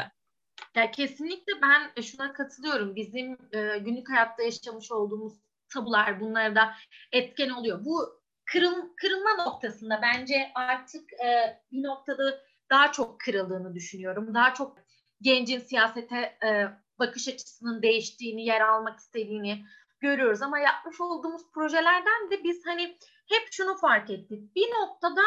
Ya 0.75 0.91
kesinlikle 0.91 1.53
ben 1.63 2.03
şuna 2.03 2.33
katılıyorum. 2.33 2.97
Bizim 2.97 3.33
e, 3.33 3.79
günlük 3.79 4.11
hayatta 4.11 4.43
yaşamış 4.43 4.93
olduğumuz 4.93 5.35
tabular 5.69 6.21
bunlara 6.21 6.55
da 6.55 6.75
etken 7.13 7.51
oluyor. 7.51 7.85
Bu 7.85 8.21
kırıl, 8.45 8.95
kırılma 8.97 9.45
noktasında 9.45 10.01
bence 10.03 10.51
artık 10.55 11.13
e, 11.13 11.61
bir 11.73 11.83
noktada 11.83 12.41
daha 12.71 12.93
çok 12.93 13.21
kırıldığını 13.21 13.75
düşünüyorum. 13.75 14.35
Daha 14.35 14.55
çok 14.55 14.79
gencin 15.21 15.61
siyasete 15.61 16.17
e, 16.47 16.69
bakış 16.99 17.29
açısının 17.29 17.83
değiştiğini, 17.83 18.45
yer 18.45 18.61
almak 18.61 18.99
istediğini 18.99 19.65
görüyoruz. 20.01 20.43
Ama 20.43 20.59
yapmış 20.59 21.01
olduğumuz 21.01 21.43
projelerden 21.55 22.31
de 22.31 22.45
biz 22.45 22.67
hani 22.67 22.99
hep 23.29 23.49
şunu 23.51 23.77
fark 23.77 24.11
ettik. 24.11 24.57
Bir 24.57 24.69
noktada 24.69 25.23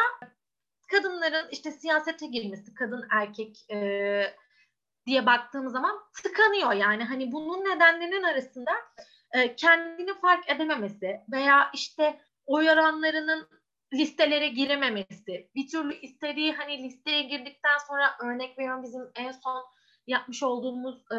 kadınların 0.88 1.48
işte 1.52 1.72
siyasete 1.72 2.28
girmesi, 2.28 2.74
kadın 2.74 3.08
erkek 3.12 3.72
e, 3.72 3.78
diye 5.06 5.26
baktığımız 5.26 5.74
zaman 5.74 6.00
tıkanıyor. 6.24 6.74
Yani 6.74 7.04
hani 7.04 7.32
bunun 7.32 7.66
nedenlerinin 7.66 8.24
arasında 8.24 8.72
e, 9.32 9.56
kendini 9.56 10.20
fark 10.20 10.50
edememesi 10.50 11.22
veya 11.32 11.72
işte 11.74 12.22
oy 12.46 12.70
oranlarının 12.70 13.48
listelere 13.94 14.48
girememesi, 14.48 15.50
bir 15.56 15.68
türlü 15.68 15.96
istediği 15.96 16.54
hani 16.54 16.84
listeye 16.84 17.22
girdikten 17.22 17.78
sonra 17.88 18.18
örnek 18.24 18.60
veriyorum 18.60 18.84
bizim 18.84 19.12
en 19.16 19.32
son 19.32 19.64
yapmış 20.08 20.44
olduğumuz 20.44 21.12
e, 21.12 21.18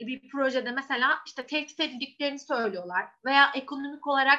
bir 0.00 0.28
projede 0.28 0.70
mesela 0.70 1.18
işte 1.26 1.46
tehdit 1.46 1.80
edildiklerini 1.80 2.38
söylüyorlar 2.38 3.04
veya 3.24 3.50
ekonomik 3.54 4.06
olarak 4.06 4.38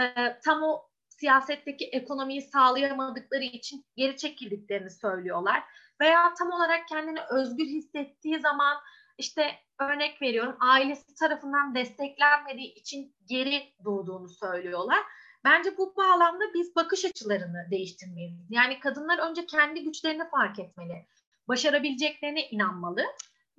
e, 0.00 0.36
tam 0.44 0.62
o 0.62 0.82
siyasetteki 1.20 1.84
ekonomiyi 1.84 2.42
sağlayamadıkları 2.42 3.44
için 3.44 3.86
geri 3.96 4.16
çekildiklerini 4.16 4.90
söylüyorlar. 4.90 5.62
Veya 6.00 6.34
tam 6.34 6.50
olarak 6.50 6.88
kendini 6.88 7.20
özgür 7.30 7.66
hissettiği 7.66 8.40
zaman 8.40 8.76
işte 9.18 9.50
örnek 9.80 10.22
veriyorum 10.22 10.56
ailesi 10.60 11.14
tarafından 11.14 11.74
desteklenmediği 11.74 12.74
için 12.74 13.14
geri 13.28 13.74
doğduğunu 13.84 14.28
söylüyorlar. 14.28 14.98
Bence 15.44 15.76
bu 15.76 15.96
bağlamda 15.96 16.44
biz 16.54 16.76
bakış 16.76 17.04
açılarını 17.04 17.70
değiştirmeliyiz. 17.70 18.46
Yani 18.50 18.80
kadınlar 18.80 19.18
önce 19.30 19.46
kendi 19.46 19.84
güçlerini 19.84 20.28
fark 20.30 20.58
etmeli. 20.58 21.06
Başarabileceklerine 21.48 22.48
inanmalı 22.48 23.02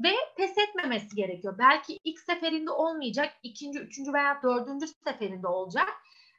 ve 0.04 0.12
pes 0.38 0.58
etmemesi 0.58 1.16
gerekiyor. 1.16 1.56
Belki 1.60 2.00
ilk 2.04 2.20
seferinde 2.20 2.72
olmayacak, 2.72 3.34
ikinci, 3.44 3.80
üçüncü 3.80 4.14
veya 4.14 4.40
dördüncü 4.44 4.88
seferinde 4.88 5.48
olacak 5.48 5.90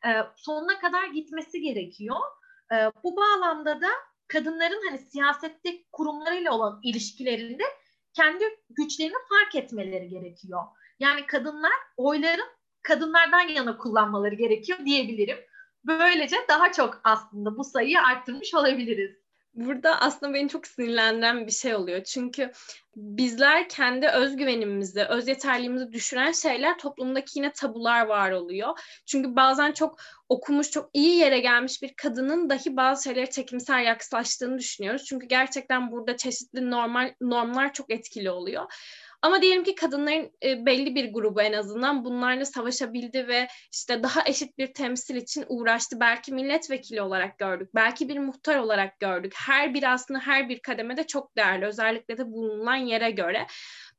e, 0.07 0.11
sonuna 0.37 0.79
kadar 0.79 1.05
gitmesi 1.05 1.61
gerekiyor. 1.61 2.17
E, 2.73 2.77
bu 3.05 3.17
bağlamda 3.17 3.81
da 3.81 3.89
kadınların 4.29 4.89
hani 4.89 4.99
siyasette 4.99 5.85
kurumlarıyla 5.93 6.53
olan 6.53 6.81
ilişkilerinde 6.83 7.63
kendi 8.17 8.45
güçlerini 8.71 9.17
fark 9.29 9.55
etmeleri 9.65 10.09
gerekiyor. 10.09 10.63
Yani 11.01 11.27
kadınlar 11.27 11.73
oyların 11.97 12.49
kadınlardan 12.83 13.49
yana 13.49 13.77
kullanmaları 13.79 14.35
gerekiyor 14.35 14.79
diyebilirim. 14.85 15.39
Böylece 15.85 16.37
daha 16.49 16.73
çok 16.73 17.01
aslında 17.05 17.57
bu 17.57 17.65
sayıyı 17.65 18.01
arttırmış 18.01 18.55
olabiliriz 18.55 19.26
burada 19.57 20.01
aslında 20.01 20.35
beni 20.35 20.49
çok 20.49 20.67
sinirlendiren 20.67 21.47
bir 21.47 21.53
şey 21.53 21.75
oluyor. 21.75 22.05
Çünkü 22.05 22.53
bizler 22.97 23.69
kendi 23.69 24.09
özgüvenimizi, 24.09 25.05
öz 25.05 25.29
yeterliğimizi 25.29 25.93
düşüren 25.93 26.33
şeyler 26.33 26.79
toplumdaki 26.79 27.39
yine 27.39 27.53
tabular 27.53 28.07
var 28.07 28.31
oluyor. 28.31 28.79
Çünkü 29.07 29.37
bazen 29.37 29.73
çok 29.73 29.99
okumuş, 30.29 30.71
çok 30.71 30.91
iyi 30.93 31.17
yere 31.17 31.41
gelmiş 31.41 31.83
bir 31.83 31.95
kadının 31.97 32.51
dahi 32.51 32.77
bazı 32.77 33.05
şeylere 33.05 33.31
çekimsel 33.31 33.85
yaklaştığını 33.85 34.59
düşünüyoruz. 34.59 35.05
Çünkü 35.05 35.27
gerçekten 35.27 35.93
burada 35.93 36.17
çeşitli 36.17 36.71
normal 36.71 37.15
normlar 37.21 37.73
çok 37.73 37.91
etkili 37.91 38.31
oluyor. 38.31 38.73
Ama 39.27 39.43
diyelim 39.43 39.65
ki 39.65 39.75
kadınların 39.75 40.31
e, 40.45 40.67
belli 40.67 40.95
bir 40.95 41.13
grubu 41.13 41.43
en 41.43 41.53
azından 41.53 42.05
bunlarla 42.05 42.45
savaşabildi 42.45 43.29
ve 43.29 43.49
işte 43.73 44.03
daha 44.03 44.21
eşit 44.27 44.59
bir 44.59 44.75
temsil 44.75 45.17
için 45.17 45.45
uğraştı. 45.49 46.01
Belki 46.01 46.35
milletvekili 46.35 47.03
olarak 47.03 47.39
gördük, 47.39 47.71
belki 47.75 48.09
bir 48.09 48.19
muhtar 48.19 48.57
olarak 48.57 49.01
gördük. 49.01 49.33
Her 49.47 49.75
bir 49.75 49.93
aslında 49.93 50.21
her 50.21 50.49
bir 50.49 50.61
kademede 50.61 51.07
çok 51.07 51.37
değerli 51.37 51.67
özellikle 51.67 52.19
de 52.19 52.33
bulunan 52.33 52.77
yere 52.77 53.11
göre. 53.11 53.47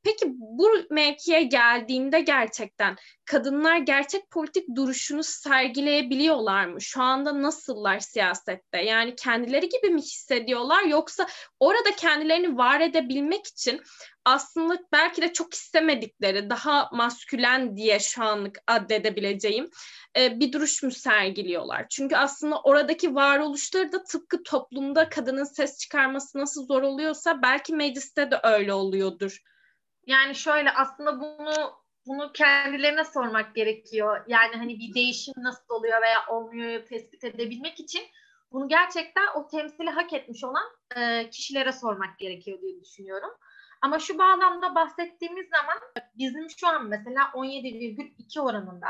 Peki 0.02 0.26
bu 0.38 0.70
mevkiye 0.90 1.42
geldiğinde 1.42 2.20
gerçekten 2.20 2.96
kadınlar 3.24 3.76
gerçek 3.76 4.30
politik 4.30 4.76
duruşunu 4.76 5.22
sergileyebiliyorlar 5.22 6.66
mı? 6.66 6.80
Şu 6.80 7.02
anda 7.02 7.42
nasıllar 7.42 8.00
siyasette? 8.00 8.78
Yani 8.78 9.14
kendileri 9.16 9.68
gibi 9.68 9.90
mi 9.90 10.00
hissediyorlar 10.00 10.82
yoksa 10.82 11.26
orada 11.60 11.90
kendilerini 11.96 12.56
var 12.56 12.80
edebilmek 12.80 13.46
için 13.46 13.82
aslında 14.24 14.78
belki 14.92 15.22
de 15.22 15.32
çok 15.32 15.54
istemedikleri, 15.54 16.50
daha 16.50 16.90
maskülen 16.92 17.76
diye 17.76 18.00
şu 18.00 18.24
anlık 18.24 18.58
addedebileceğim 18.66 19.70
e, 20.16 20.40
bir 20.40 20.52
duruş 20.52 20.82
mu 20.82 20.90
sergiliyorlar? 20.90 21.86
Çünkü 21.88 22.16
aslında 22.16 22.60
oradaki 22.60 23.14
varoluşları 23.14 23.92
da 23.92 24.04
tıpkı 24.04 24.42
toplumda 24.42 25.08
kadının 25.08 25.44
ses 25.44 25.78
çıkarması 25.78 26.38
nasıl 26.38 26.66
zor 26.66 26.82
oluyorsa 26.82 27.42
belki 27.42 27.74
mecliste 27.74 28.30
de 28.30 28.40
öyle 28.42 28.72
oluyordur. 28.72 29.42
Yani 30.08 30.34
şöyle 30.34 30.70
aslında 30.70 31.20
bunu 31.20 31.78
bunu 32.06 32.32
kendilerine 32.32 33.04
sormak 33.04 33.54
gerekiyor. 33.54 34.24
Yani 34.28 34.56
hani 34.56 34.78
bir 34.78 34.94
değişim 34.94 35.34
nasıl 35.36 35.74
oluyor 35.74 36.02
veya 36.02 36.26
olmuyor 36.28 36.86
tespit 36.86 37.24
edebilmek 37.24 37.80
için 37.80 38.02
bunu 38.52 38.68
gerçekten 38.68 39.26
o 39.34 39.48
temsili 39.48 39.90
hak 39.90 40.12
etmiş 40.12 40.44
olan 40.44 40.64
e, 40.96 41.30
kişilere 41.30 41.72
sormak 41.72 42.18
gerekiyor 42.18 42.60
diye 42.60 42.80
düşünüyorum. 42.80 43.30
Ama 43.82 43.98
şu 43.98 44.18
bağlamda 44.18 44.74
bahsettiğimiz 44.74 45.46
zaman 45.48 45.78
bizim 46.18 46.50
şu 46.50 46.68
an 46.68 46.86
mesela 46.86 47.22
17,2 47.22 48.40
oranında 48.40 48.88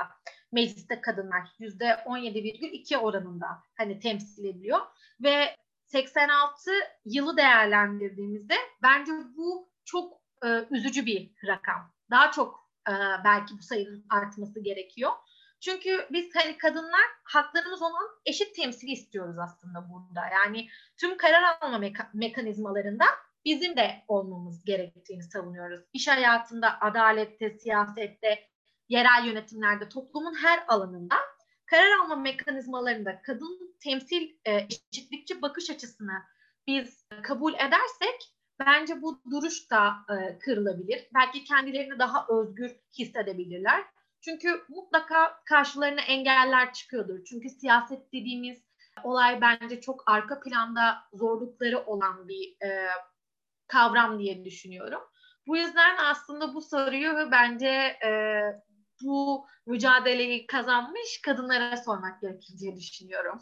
mecliste 0.53 1.01
kadınlar 1.01 1.43
%17,2 1.61 2.97
oranında 2.97 3.47
hani 3.77 4.01
temsil 4.01 4.45
ediliyor 4.45 4.81
ve 5.23 5.57
86 5.85 6.71
yılı 7.05 7.37
değerlendirdiğimizde 7.37 8.55
bence 8.83 9.13
bu 9.37 9.69
çok 9.85 10.18
e, 10.45 10.67
üzücü 10.71 11.07
bir 11.07 11.31
rakam. 11.47 11.93
Daha 12.11 12.31
çok 12.31 12.71
e, 12.89 12.93
belki 13.25 13.59
bu 13.59 13.63
sayının 13.63 14.07
artması 14.11 14.61
gerekiyor. 14.61 15.13
Çünkü 15.61 16.07
biz 16.11 16.35
hani 16.35 16.59
kadınlar 16.59 17.07
haklarımız 17.25 17.83
olan 17.83 18.09
eşit 18.27 18.55
temsili 18.55 18.91
istiyoruz 18.91 19.37
aslında 19.39 19.91
burada. 19.91 20.29
Yani 20.33 20.69
tüm 21.01 21.17
karar 21.17 21.59
alma 21.61 21.77
meka- 21.77 22.11
mekanizmalarında 22.15 23.05
bizim 23.45 23.77
de 23.77 24.05
olmamız 24.09 24.65
gerektiğini 24.65 25.23
savunuyoruz. 25.23 25.81
İş 25.93 26.09
hayatında, 26.09 26.81
adalette, 26.81 27.51
siyasette, 27.51 28.49
yerel 28.89 29.25
yönetimlerde, 29.27 29.89
toplumun 29.89 30.35
her 30.35 30.65
alanında 30.69 31.17
karar 31.67 31.99
alma 31.99 32.17
mekanizmalarında 32.17 33.23
kadın 33.23 33.77
temsil 33.85 34.31
e, 34.45 34.57
eşitlikçi 34.57 35.43
bakış 35.43 35.71
açısını 35.71 36.23
biz 36.67 37.07
kabul 37.23 37.55
edersek 37.55 38.35
bence 38.61 39.03
bu 39.03 39.21
duruş 39.31 39.71
da 39.71 39.95
e, 40.11 40.39
kırılabilir. 40.39 41.09
Belki 41.15 41.45
kendilerini 41.45 41.99
daha 41.99 42.27
özgür 42.29 42.77
hissedebilirler. 42.99 43.85
Çünkü 44.21 44.63
mutlaka 44.69 45.41
karşılarına 45.45 46.01
engeller 46.01 46.73
çıkıyordur. 46.73 47.25
Çünkü 47.25 47.49
siyaset 47.49 48.13
dediğimiz 48.13 48.59
olay 49.05 49.41
bence 49.41 49.81
çok 49.81 50.11
arka 50.11 50.41
planda 50.41 50.97
zorlukları 51.13 51.79
olan 51.79 52.29
bir 52.29 52.67
e, 52.67 52.89
kavram 53.67 54.19
diye 54.19 54.45
düşünüyorum. 54.45 55.01
Bu 55.47 55.57
yüzden 55.57 55.97
aslında 55.97 56.55
bu 56.55 56.63
soruyu 56.63 57.29
bence 57.31 57.69
e, 58.05 58.41
bu 59.03 59.47
mücadeleyi 59.67 60.47
kazanmış 60.47 61.21
kadınlara 61.25 61.77
sormak 61.77 62.21
gerekir 62.21 62.59
diye 62.59 62.77
düşünüyorum. 62.77 63.41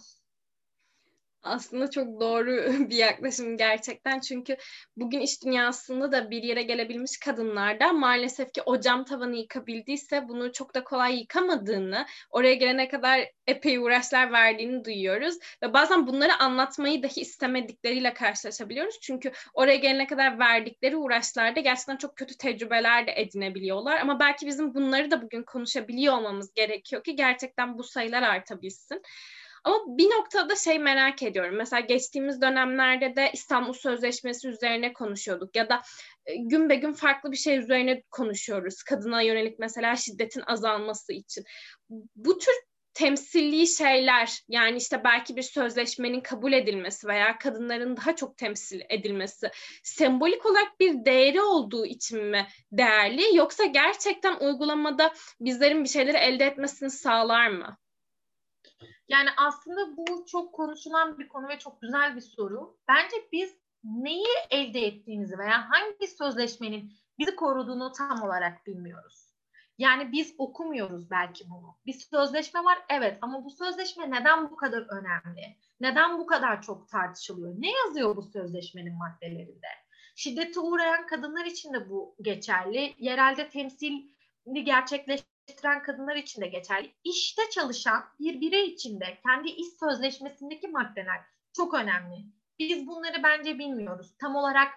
Aslında 1.46 1.90
çok 1.90 2.20
doğru 2.20 2.50
bir 2.90 2.96
yaklaşım 2.96 3.56
gerçekten. 3.56 4.20
Çünkü 4.20 4.56
bugün 4.96 5.20
iş 5.20 5.44
dünyasında 5.44 6.12
da 6.12 6.30
bir 6.30 6.42
yere 6.42 6.62
gelebilmiş 6.62 7.18
kadınlar 7.18 7.80
da 7.80 7.92
maalesef 7.92 8.52
ki 8.52 8.62
o 8.62 8.80
cam 8.80 9.04
tavanı 9.04 9.36
yıkabildiyse 9.36 10.28
bunu 10.28 10.52
çok 10.52 10.74
da 10.74 10.84
kolay 10.84 11.18
yıkamadığını, 11.18 12.06
oraya 12.30 12.54
gelene 12.54 12.88
kadar 12.88 13.20
epey 13.46 13.78
uğraşlar 13.78 14.32
verdiğini 14.32 14.84
duyuyoruz. 14.84 15.34
Ve 15.62 15.72
bazen 15.72 16.06
bunları 16.06 16.36
anlatmayı 16.38 17.02
dahi 17.02 17.20
istemedikleriyle 17.20 18.14
karşılaşabiliyoruz. 18.14 18.98
Çünkü 19.00 19.32
oraya 19.54 19.76
gelene 19.76 20.06
kadar 20.06 20.38
verdikleri 20.38 20.96
uğraşlarda 20.96 21.60
gerçekten 21.60 21.96
çok 21.96 22.16
kötü 22.16 22.36
tecrübeler 22.36 23.06
de 23.06 23.12
edinebiliyorlar. 23.16 24.00
Ama 24.00 24.20
belki 24.20 24.46
bizim 24.46 24.74
bunları 24.74 25.10
da 25.10 25.22
bugün 25.22 25.42
konuşabiliyor 25.42 26.14
olmamız 26.14 26.54
gerekiyor 26.54 27.04
ki 27.04 27.16
gerçekten 27.16 27.78
bu 27.78 27.82
sayılar 27.82 28.22
artabilsin. 28.22 29.02
Ama 29.66 29.78
bir 29.86 30.10
noktada 30.10 30.56
şey 30.56 30.78
merak 30.78 31.22
ediyorum. 31.22 31.56
Mesela 31.56 31.80
geçtiğimiz 31.80 32.40
dönemlerde 32.40 33.16
de 33.16 33.30
İstanbul 33.32 33.72
Sözleşmesi 33.72 34.48
üzerine 34.48 34.92
konuşuyorduk 34.92 35.56
ya 35.56 35.68
da 35.68 35.82
e, 36.26 36.36
gün 36.36 36.68
be 36.68 36.74
gün 36.74 36.92
farklı 36.92 37.32
bir 37.32 37.36
şey 37.36 37.58
üzerine 37.58 38.02
konuşuyoruz. 38.10 38.82
Kadına 38.82 39.22
yönelik 39.22 39.58
mesela 39.58 39.96
şiddetin 39.96 40.42
azalması 40.46 41.12
için. 41.12 41.44
Bu 42.16 42.38
tür 42.38 42.54
temsilli 42.94 43.66
şeyler 43.66 44.40
yani 44.48 44.76
işte 44.76 45.04
belki 45.04 45.36
bir 45.36 45.42
sözleşmenin 45.42 46.20
kabul 46.20 46.52
edilmesi 46.52 47.08
veya 47.08 47.38
kadınların 47.38 47.96
daha 47.96 48.16
çok 48.16 48.36
temsil 48.36 48.80
edilmesi 48.88 49.50
sembolik 49.82 50.46
olarak 50.46 50.80
bir 50.80 51.04
değeri 51.04 51.40
olduğu 51.40 51.86
için 51.86 52.24
mi 52.24 52.46
değerli 52.72 53.36
yoksa 53.36 53.64
gerçekten 53.64 54.36
uygulamada 54.40 55.12
bizlerin 55.40 55.84
bir 55.84 55.88
şeyleri 55.88 56.16
elde 56.16 56.44
etmesini 56.44 56.90
sağlar 56.90 57.48
mı? 57.48 57.78
Yani 59.08 59.28
aslında 59.36 59.96
bu 59.96 60.26
çok 60.26 60.52
konuşulan 60.52 61.18
bir 61.18 61.28
konu 61.28 61.48
ve 61.48 61.58
çok 61.58 61.82
güzel 61.82 62.16
bir 62.16 62.20
soru. 62.20 62.76
Bence 62.88 63.16
biz 63.32 63.56
neyi 63.84 64.26
elde 64.50 64.86
ettiğimizi 64.86 65.38
veya 65.38 65.70
hangi 65.70 66.06
sözleşmenin 66.06 66.92
bizi 67.18 67.36
koruduğunu 67.36 67.92
tam 67.92 68.22
olarak 68.22 68.66
bilmiyoruz. 68.66 69.26
Yani 69.78 70.12
biz 70.12 70.34
okumuyoruz 70.38 71.10
belki 71.10 71.50
bunu. 71.50 71.76
Bir 71.86 71.92
sözleşme 71.92 72.64
var 72.64 72.78
evet 72.88 73.18
ama 73.22 73.44
bu 73.44 73.50
sözleşme 73.50 74.10
neden 74.10 74.50
bu 74.50 74.56
kadar 74.56 74.82
önemli? 74.82 75.56
Neden 75.80 76.18
bu 76.18 76.26
kadar 76.26 76.62
çok 76.62 76.88
tartışılıyor? 76.88 77.54
Ne 77.58 77.70
yazıyor 77.72 78.16
bu 78.16 78.22
sözleşmenin 78.22 78.98
maddelerinde? 78.98 79.66
Şiddete 80.14 80.60
uğrayan 80.60 81.06
kadınlar 81.06 81.44
için 81.44 81.72
de 81.72 81.90
bu 81.90 82.16
geçerli. 82.20 82.94
Yerelde 82.98 83.48
temsili 83.48 84.64
gerçekleş 84.64 85.20
çalıştıran 85.46 85.82
kadınlar 85.82 86.16
için 86.16 86.42
de 86.42 86.46
geçerli. 86.46 86.92
İşte 87.04 87.42
çalışan 87.50 88.04
bir 88.20 88.40
birey 88.40 88.66
için 88.68 89.00
de 89.00 89.18
kendi 89.26 89.48
iş 89.48 89.66
sözleşmesindeki 89.80 90.68
maddeler 90.68 91.20
çok 91.56 91.74
önemli. 91.74 92.16
Biz 92.58 92.86
bunları 92.86 93.22
bence 93.22 93.58
bilmiyoruz. 93.58 94.14
Tam 94.18 94.36
olarak 94.36 94.68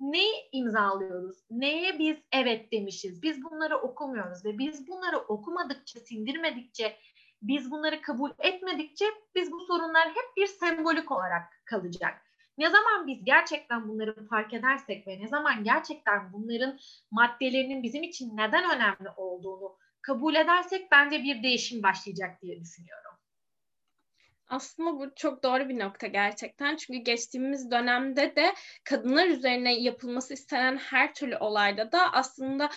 ne 0.00 0.24
imzalıyoruz? 0.52 1.38
Neye 1.50 1.98
biz 1.98 2.16
evet 2.32 2.72
demişiz? 2.72 3.22
Biz 3.22 3.44
bunları 3.44 3.78
okumuyoruz 3.78 4.44
ve 4.44 4.58
biz 4.58 4.88
bunları 4.88 5.18
okumadıkça, 5.18 6.00
sindirmedikçe, 6.00 6.96
biz 7.42 7.70
bunları 7.70 8.00
kabul 8.02 8.30
etmedikçe 8.38 9.04
biz 9.34 9.52
bu 9.52 9.60
sorunlar 9.60 10.08
hep 10.08 10.36
bir 10.36 10.46
sembolik 10.46 11.12
olarak 11.12 11.42
kalacak. 11.64 12.24
Ne 12.58 12.70
zaman 12.70 13.06
biz 13.06 13.24
gerçekten 13.24 13.88
bunları 13.88 14.26
fark 14.28 14.54
edersek 14.54 15.06
ve 15.06 15.20
ne 15.20 15.28
zaman 15.28 15.64
gerçekten 15.64 16.32
bunların 16.32 16.78
maddelerinin 17.10 17.82
bizim 17.82 18.02
için 18.02 18.36
neden 18.36 18.76
önemli 18.76 19.10
olduğunu 19.16 19.76
kabul 20.02 20.34
edersek 20.34 20.90
bence 20.92 21.22
bir 21.22 21.42
değişim 21.42 21.82
başlayacak 21.82 22.42
diye 22.42 22.60
düşünüyorum. 22.60 23.08
Aslında 24.48 24.98
bu 24.98 25.14
çok 25.16 25.42
doğru 25.42 25.68
bir 25.68 25.78
nokta 25.78 26.06
gerçekten. 26.06 26.76
Çünkü 26.76 26.98
geçtiğimiz 26.98 27.70
dönemde 27.70 28.36
de 28.36 28.54
kadınlar 28.84 29.26
üzerine 29.26 29.80
yapılması 29.80 30.34
istenen 30.34 30.76
her 30.76 31.14
türlü 31.14 31.36
olayda 31.36 31.92
da 31.92 32.12
aslında 32.12 32.70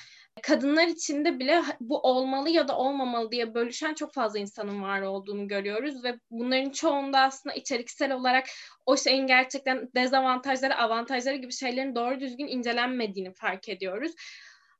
kadınlar 0.43 0.88
içinde 0.88 1.39
bile 1.39 1.62
bu 1.79 1.99
olmalı 1.99 2.49
ya 2.49 2.67
da 2.67 2.77
olmamalı 2.77 3.31
diye 3.31 3.53
bölüşen 3.53 3.93
çok 3.93 4.13
fazla 4.13 4.39
insanın 4.39 4.84
var 4.84 5.01
olduğunu 5.01 5.47
görüyoruz 5.47 6.03
ve 6.03 6.19
bunların 6.29 6.69
çoğunda 6.69 7.19
aslında 7.19 7.55
içeriksel 7.55 8.12
olarak 8.12 8.47
o 8.86 8.97
şeyin 8.97 9.27
gerçekten 9.27 9.89
dezavantajları, 9.95 10.77
avantajları 10.77 11.36
gibi 11.36 11.53
şeylerin 11.53 11.95
doğru 11.95 12.19
düzgün 12.19 12.47
incelenmediğini 12.47 13.34
fark 13.34 13.69
ediyoruz 13.69 14.12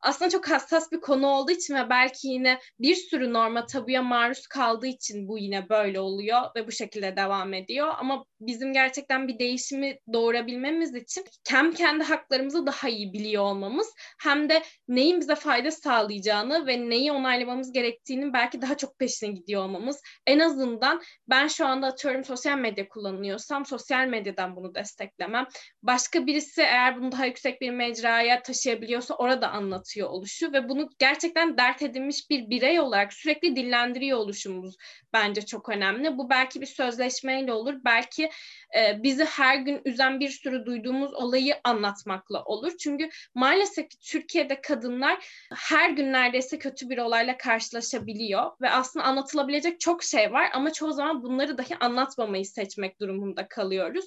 aslında 0.02 0.32
çok 0.32 0.50
hassas 0.50 0.92
bir 0.92 1.02
konu 1.02 1.28
olduğu 1.28 1.52
için 1.52 1.76
ve 1.76 1.90
belki 1.90 2.28
yine 2.28 2.60
bir 2.80 2.96
sürü 2.96 3.34
norma 3.34 3.66
tabuya 3.66 4.02
maruz 4.02 4.48
kaldığı 4.48 4.88
için 4.88 5.28
bu 5.28 5.38
yine 5.38 5.70
böyle 5.70 6.00
oluyor 6.00 6.42
ve 6.56 6.68
bu 6.68 6.72
şekilde 6.72 7.16
devam 7.16 7.54
ediyor. 7.54 7.88
Ama 7.98 8.26
bizim 8.40 8.74
gerçekten 8.74 9.28
bir 9.28 9.40
değişimi 9.40 9.98
doğurabilmemiz 10.14 10.96
için 10.96 11.26
hem 11.50 11.72
kendi 11.72 12.04
haklarımızı 12.04 12.66
daha 12.66 12.90
iyi 12.90 13.14
biliyor 13.14 13.44
olmamız 13.44 13.94
hem 14.20 14.50
de 14.50 14.64
neyin 14.88 15.20
bize 15.20 15.36
fayda 15.36 15.72
sağlayacağını 15.72 16.68
ve 16.68 16.90
neyi 16.90 17.12
onaylamamız 17.12 17.72
gerektiğini 17.72 18.34
belki 18.34 18.62
daha 18.62 18.78
çok 18.78 19.00
peşine 19.00 19.32
gidiyor 19.32 19.64
olmamız. 19.64 20.02
En 20.28 20.40
azından 20.40 21.02
ben 21.30 21.48
şu 21.48 21.66
anda 21.66 21.88
atıyorum 21.88 22.24
sosyal 22.24 22.58
medya 22.58 22.88
kullanıyorsam 22.88 23.66
sosyal 23.66 24.08
medyadan 24.08 24.56
bunu 24.56 24.76
desteklemem. 24.76 25.48
Başka 25.84 26.26
birisi 26.26 26.62
eğer 26.62 26.98
bunu 26.98 27.12
daha 27.12 27.26
yüksek 27.26 27.62
bir 27.62 27.72
mecraya 27.72 28.42
taşıyabiliyorsa 28.42 29.16
orada 29.16 29.50
anlatıyor 29.50 29.91
anlatıyor 29.92 30.10
oluşu 30.10 30.54
ve 30.54 30.70
bunu 30.70 30.90
gerçekten 31.00 31.58
dert 31.58 31.82
edinmiş 31.82 32.30
bir 32.30 32.50
birey 32.50 32.80
olarak 32.80 33.14
sürekli 33.14 33.56
dillendiriyor 33.56 34.18
oluşumuz 34.18 34.76
bence 35.14 35.42
çok 35.42 35.70
önemli. 35.70 36.18
Bu 36.18 36.30
belki 36.30 36.62
bir 36.62 36.66
sözleşmeyle 36.66 37.54
olur, 37.54 37.74
belki 37.86 38.30
e, 38.78 39.04
bizi 39.04 39.26
her 39.26 39.56
gün 39.56 39.82
üzen 39.86 40.20
bir 40.20 40.30
sürü 40.30 40.66
duyduğumuz 40.66 41.14
olayı 41.14 41.56
anlatmakla 41.64 42.44
olur. 42.44 42.72
Çünkü 42.80 43.10
maalesef 43.36 43.90
ki 43.90 43.98
Türkiye'de 44.00 44.62
kadınlar 44.62 45.26
her 45.56 45.90
gün 45.90 46.14
neredeyse 46.14 46.60
kötü 46.60 46.90
bir 46.90 46.98
olayla 46.98 47.38
karşılaşabiliyor 47.38 48.52
ve 48.62 48.70
aslında 48.70 49.06
anlatılabilecek 49.06 49.80
çok 49.80 50.04
şey 50.04 50.32
var 50.32 50.50
ama 50.54 50.74
çoğu 50.74 50.94
zaman 50.94 51.24
bunları 51.24 51.58
dahi 51.58 51.78
anlatmamayı 51.80 52.46
seçmek 52.46 53.00
durumunda 53.00 53.48
kalıyoruz. 53.48 54.06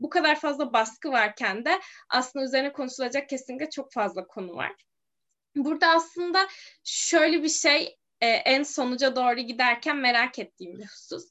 Bu 0.00 0.08
kadar 0.08 0.40
fazla 0.40 0.72
baskı 0.72 1.10
varken 1.10 1.64
de 1.64 1.80
aslında 2.10 2.44
üzerine 2.44 2.72
konuşulacak 2.72 3.28
kesinlikle 3.28 3.70
çok 3.70 3.92
fazla 3.92 4.26
konu 4.26 4.56
var. 4.56 4.72
Burada 5.56 5.88
aslında 5.88 6.48
şöyle 6.84 7.42
bir 7.42 7.48
şey 7.48 7.96
e, 8.20 8.26
en 8.26 8.62
sonuca 8.62 9.16
doğru 9.16 9.40
giderken 9.40 9.96
merak 9.96 10.38
ettiğim 10.38 10.78
bir 10.78 10.84
husus. 10.84 11.24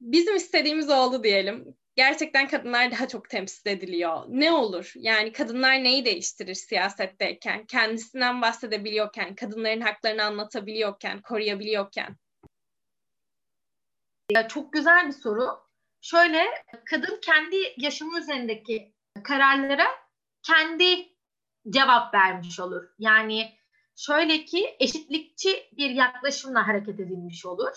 Bizim 0.00 0.36
istediğimiz 0.36 0.90
oldu 0.90 1.24
diyelim. 1.24 1.74
Gerçekten 1.96 2.48
kadınlar 2.48 2.90
daha 2.90 3.08
çok 3.08 3.30
temsil 3.30 3.70
ediliyor. 3.70 4.24
Ne 4.28 4.52
olur? 4.52 4.92
Yani 4.96 5.32
kadınlar 5.32 5.84
neyi 5.84 6.04
değiştirir 6.04 6.54
siyasetteyken, 6.54 7.66
kendisinden 7.66 8.42
bahsedebiliyorken, 8.42 9.34
kadınların 9.34 9.80
haklarını 9.80 10.24
anlatabiliyorken, 10.24 11.22
koruyabiliyorken? 11.22 12.16
Ya 14.30 14.48
çok 14.48 14.72
güzel 14.72 15.06
bir 15.06 15.12
soru. 15.12 15.64
Şöyle, 16.00 16.44
kadın 16.90 17.20
kendi 17.22 17.56
yaşamı 17.76 18.18
üzerindeki 18.18 18.92
kararlara 19.22 19.86
kendi 20.42 21.13
cevap 21.70 22.14
vermiş 22.14 22.60
olur. 22.60 22.84
Yani 22.98 23.52
şöyle 23.96 24.44
ki 24.44 24.76
eşitlikçi 24.80 25.48
bir 25.76 25.90
yaklaşımla 25.90 26.68
hareket 26.68 27.00
edilmiş 27.00 27.46
olur. 27.46 27.72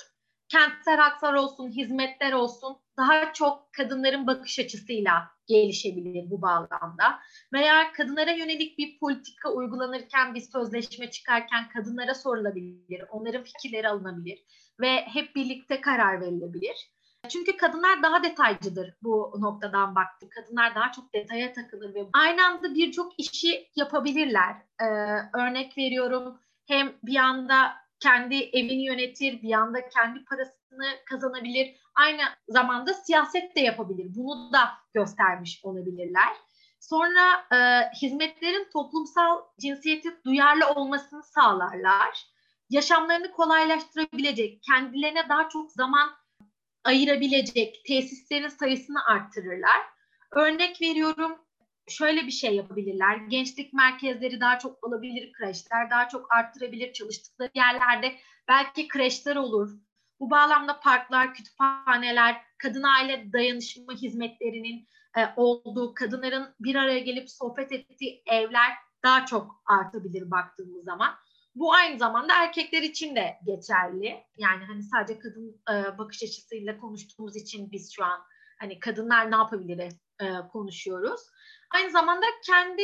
Kentsel 0.49 0.97
haklar 0.97 1.33
olsun, 1.33 1.69
hizmetler 1.69 2.33
olsun 2.33 2.77
daha 2.97 3.33
çok 3.33 3.73
kadınların 3.73 4.27
bakış 4.27 4.59
açısıyla 4.59 5.27
gelişebilir 5.47 6.29
bu 6.29 6.41
bağlamda. 6.41 7.19
Veya 7.53 7.91
kadınlara 7.91 8.31
yönelik 8.31 8.77
bir 8.77 8.99
politika 8.99 9.51
uygulanırken, 9.53 10.35
bir 10.35 10.41
sözleşme 10.41 11.09
çıkarken 11.09 11.69
kadınlara 11.69 12.13
sorulabilir, 12.13 13.03
onların 13.09 13.43
fikirleri 13.43 13.89
alınabilir 13.89 14.43
ve 14.81 15.01
hep 15.01 15.35
birlikte 15.35 15.81
karar 15.81 16.21
verilebilir. 16.21 16.91
Çünkü 17.29 17.57
kadınlar 17.57 18.03
daha 18.03 18.23
detaycıdır 18.23 18.93
bu 19.03 19.33
noktadan 19.39 19.95
baktım. 19.95 20.29
Kadınlar 20.29 20.75
daha 20.75 20.91
çok 20.91 21.13
detaya 21.13 21.53
takılır 21.53 21.95
ve 21.95 22.05
aynı 22.13 22.45
anda 22.45 22.75
birçok 22.75 23.19
işi 23.19 23.69
yapabilirler. 23.75 24.55
Ee, 24.81 24.85
örnek 25.33 25.77
veriyorum 25.77 26.39
hem 26.67 26.93
bir 27.03 27.15
anda 27.15 27.73
kendi 27.99 28.35
evini 28.35 28.85
yönetir, 28.85 29.41
bir 29.41 29.53
anda 29.53 29.89
kendi 29.89 30.25
parasını 30.25 30.85
kazanabilir. 31.05 31.75
Aynı 31.95 32.21
zamanda 32.49 32.93
siyaset 32.93 33.55
de 33.55 33.59
yapabilir. 33.59 34.07
Bunu 34.15 34.53
da 34.53 34.69
göstermiş 34.93 35.59
olabilirler. 35.63 36.29
Sonra 36.79 37.45
e, 37.53 37.89
hizmetlerin 38.01 38.67
toplumsal 38.73 39.41
cinsiyeti 39.59 40.23
duyarlı 40.25 40.67
olmasını 40.67 41.23
sağlarlar. 41.23 42.27
Yaşamlarını 42.69 43.31
kolaylaştırabilecek, 43.31 44.63
kendilerine 44.63 45.29
daha 45.29 45.49
çok 45.49 45.71
zaman 45.71 46.09
ayırabilecek 46.87 47.85
tesislerin 47.85 48.47
sayısını 48.47 49.05
arttırırlar. 49.05 49.81
Örnek 50.31 50.81
veriyorum 50.81 51.37
şöyle 51.87 52.25
bir 52.25 52.31
şey 52.31 52.55
yapabilirler. 52.55 53.15
Gençlik 53.15 53.73
merkezleri 53.73 54.39
daha 54.39 54.59
çok 54.59 54.83
olabilir, 54.83 55.31
kreşler 55.33 55.89
daha 55.89 56.07
çok 56.09 56.33
arttırabilir 56.33 56.93
çalıştıkları 56.93 57.51
yerlerde. 57.55 58.15
Belki 58.47 58.87
kreşler 58.87 59.35
olur. 59.35 59.71
Bu 60.19 60.31
bağlamda 60.31 60.79
parklar, 60.79 61.33
kütüphaneler, 61.33 62.41
kadın 62.57 62.83
aile 62.83 63.33
dayanışma 63.33 63.93
hizmetlerinin 63.93 64.87
e, 65.17 65.21
olduğu, 65.35 65.93
kadınların 65.93 66.55
bir 66.59 66.75
araya 66.75 66.99
gelip 66.99 67.29
sohbet 67.29 67.71
ettiği 67.71 68.23
evler 68.25 68.71
daha 69.03 69.25
çok 69.25 69.61
artabilir 69.65 70.31
baktığımız 70.31 70.85
zaman. 70.85 71.15
Bu 71.59 71.73
aynı 71.73 71.99
zamanda 71.99 72.33
erkekler 72.43 72.81
için 72.81 73.15
de 73.15 73.37
geçerli. 73.45 74.23
Yani 74.37 74.65
hani 74.65 74.83
sadece 74.83 75.19
kadın 75.19 75.61
e, 75.71 75.97
bakış 75.97 76.23
açısıyla 76.23 76.77
konuştuğumuz 76.77 77.35
için 77.35 77.71
biz 77.71 77.95
şu 77.95 78.03
an 78.03 78.19
hani 78.59 78.79
kadınlar 78.79 79.31
ne 79.31 79.35
yapabilir 79.35 79.93
e, 80.21 80.25
konuşuyoruz. 80.51 81.21
Aynı 81.75 81.91
zamanda 81.91 82.25
kendi 82.45 82.81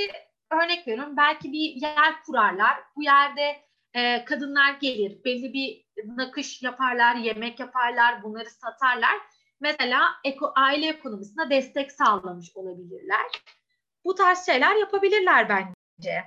örnek 0.52 0.88
veriyorum 0.88 1.18
belki 1.18 1.52
bir 1.52 1.82
yer 1.82 2.24
kurarlar. 2.26 2.84
Bu 2.96 3.04
yerde 3.04 3.62
e, 3.94 4.26
kadınlar 4.26 4.74
gelir, 4.74 5.24
belli 5.26 5.54
bir 5.54 5.86
nakış 6.06 6.64
yaparlar, 6.64 7.16
yemek 7.16 7.60
yaparlar, 7.60 8.24
bunları 8.24 8.50
satarlar. 8.50 9.18
Mesela 9.60 10.02
eko, 10.24 10.52
aile 10.56 10.88
ekonomisine 10.88 11.50
destek 11.50 11.92
sağlamış 11.92 12.52
olabilirler. 12.56 13.26
Bu 14.06 14.16
tarz 14.16 14.46
şeyler 14.46 14.76
yapabilirler 14.76 15.50
bence 15.50 16.24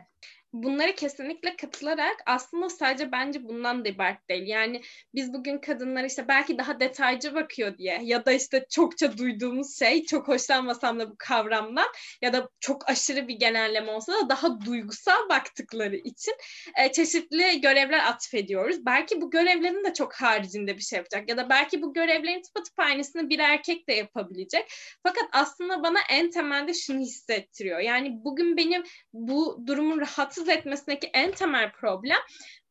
bunlara 0.62 0.94
kesinlikle 0.94 1.56
katılarak 1.56 2.16
aslında 2.26 2.68
sadece 2.70 3.12
bence 3.12 3.44
bundan 3.44 3.84
da 3.84 3.88
ibaret 3.88 4.28
değil. 4.28 4.46
Yani 4.46 4.82
biz 5.14 5.32
bugün 5.32 5.58
kadınlar 5.58 6.04
işte 6.04 6.28
belki 6.28 6.58
daha 6.58 6.80
detaycı 6.80 7.34
bakıyor 7.34 7.78
diye 7.78 8.00
ya 8.02 8.26
da 8.26 8.32
işte 8.32 8.66
çokça 8.70 9.18
duyduğumuz 9.18 9.78
şey 9.78 10.04
çok 10.04 10.28
hoşlanmasam 10.28 11.00
da 11.00 11.10
bu 11.10 11.14
kavramdan 11.18 11.86
ya 12.22 12.32
da 12.32 12.48
çok 12.60 12.90
aşırı 12.90 13.28
bir 13.28 13.34
genelleme 13.34 13.92
olsa 13.92 14.12
da 14.12 14.28
daha 14.28 14.60
duygusal 14.60 15.28
baktıkları 15.28 15.96
için 15.96 16.34
e, 16.78 16.92
çeşitli 16.92 17.60
görevler 17.60 18.08
atfediyoruz. 18.08 18.86
Belki 18.86 19.20
bu 19.20 19.30
görevlerin 19.30 19.84
de 19.84 19.94
çok 19.94 20.14
haricinde 20.14 20.76
bir 20.76 20.82
şey 20.82 20.96
yapacak 20.96 21.28
ya 21.28 21.36
da 21.36 21.50
belki 21.50 21.82
bu 21.82 21.92
görevlerin 21.92 22.42
tıpatıp 22.42 22.78
aynısını 22.78 23.28
bir 23.28 23.38
erkek 23.38 23.88
de 23.88 23.92
yapabilecek. 23.92 24.72
Fakat 25.02 25.24
aslında 25.32 25.82
bana 25.82 25.98
en 26.10 26.30
temelde 26.30 26.74
şunu 26.74 27.00
hissettiriyor. 27.00 27.80
Yani 27.80 28.24
bugün 28.24 28.56
benim 28.56 28.82
bu 29.12 29.62
durumun 29.66 30.00
rahatsız 30.00 30.45
rahatsız 30.46 30.48
etmesindeki 30.48 31.10
en 31.14 31.32
temel 31.32 31.72
problem 31.72 32.18